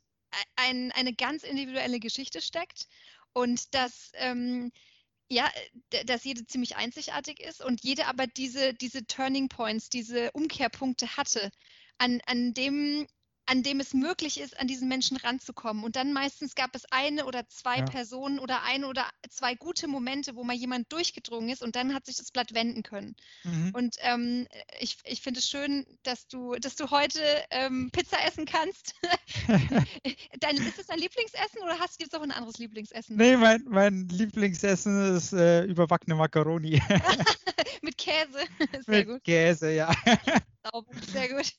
[0.56, 2.88] ein, eine ganz individuelle Geschichte steckt
[3.34, 4.72] und dass, ähm,
[5.30, 5.50] ja,
[6.06, 11.52] dass jede ziemlich einzigartig ist und jede aber diese, diese Turning Points, diese Umkehrpunkte hatte,
[11.98, 13.08] an, an dem
[13.46, 15.84] an dem es möglich ist, an diesen Menschen ranzukommen.
[15.84, 17.86] Und dann meistens gab es eine oder zwei ja.
[17.86, 22.06] Personen oder eine oder zwei gute Momente, wo mal jemand durchgedrungen ist und dann hat
[22.06, 23.16] sich das Blatt wenden können.
[23.44, 23.72] Mhm.
[23.74, 24.48] Und ähm,
[24.80, 27.22] ich, ich finde es schön, dass du, dass du heute
[27.52, 28.96] ähm, Pizza essen kannst.
[30.40, 33.16] dein, ist das dein Lieblingsessen oder hast du jetzt auch ein anderes Lieblingsessen?
[33.16, 36.82] Nee, mein, mein Lieblingsessen ist äh, überbackene Macaroni.
[37.82, 38.40] Mit Käse.
[38.86, 39.24] Sehr Mit gut.
[39.24, 39.94] Käse, ja.
[41.12, 41.52] Sehr gut.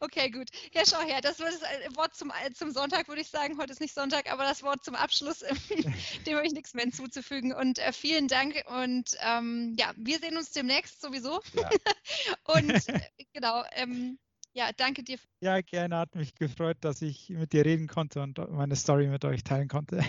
[0.00, 0.48] Okay, gut.
[0.72, 3.58] Ja, schau her, das wird das äh, Wort zum, äh, zum Sonntag, würde ich sagen.
[3.58, 5.40] Heute ist nicht Sonntag, aber das Wort zum Abschluss,
[6.26, 7.52] dem habe ich nichts mehr hinzuzufügen.
[7.52, 11.40] Und äh, vielen Dank und ähm, ja, wir sehen uns demnächst sowieso.
[11.52, 11.68] Ja.
[12.44, 13.00] und äh,
[13.34, 14.18] genau, ähm,
[14.54, 15.18] ja, danke dir.
[15.40, 19.24] Ja, gerne, hat mich gefreut, dass ich mit dir reden konnte und meine Story mit
[19.24, 20.02] euch teilen konnte.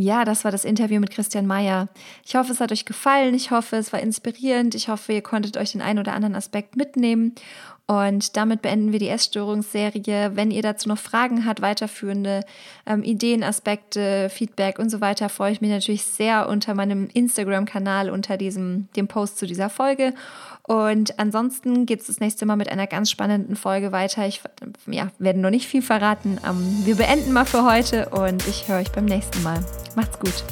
[0.00, 1.88] Ja, das war das Interview mit Christian Mayer.
[2.24, 3.34] Ich hoffe, es hat euch gefallen.
[3.34, 4.76] Ich hoffe, es war inspirierend.
[4.76, 7.34] Ich hoffe, ihr konntet euch den einen oder anderen Aspekt mitnehmen.
[7.90, 10.32] Und damit beenden wir die Essstörungsserie.
[10.34, 12.44] Wenn ihr dazu noch Fragen habt, weiterführende
[12.84, 18.10] ähm, Ideen, Aspekte, Feedback und so weiter, freue ich mich natürlich sehr unter meinem Instagram-Kanal
[18.10, 20.12] unter diesem, dem Post zu dieser Folge.
[20.64, 24.26] Und ansonsten geht es das nächste Mal mit einer ganz spannenden Folge weiter.
[24.26, 24.42] Ich
[24.86, 26.38] ja, werde noch nicht viel verraten.
[26.46, 29.64] Ähm, wir beenden mal für heute und ich höre euch beim nächsten Mal.
[29.96, 30.44] Macht's gut.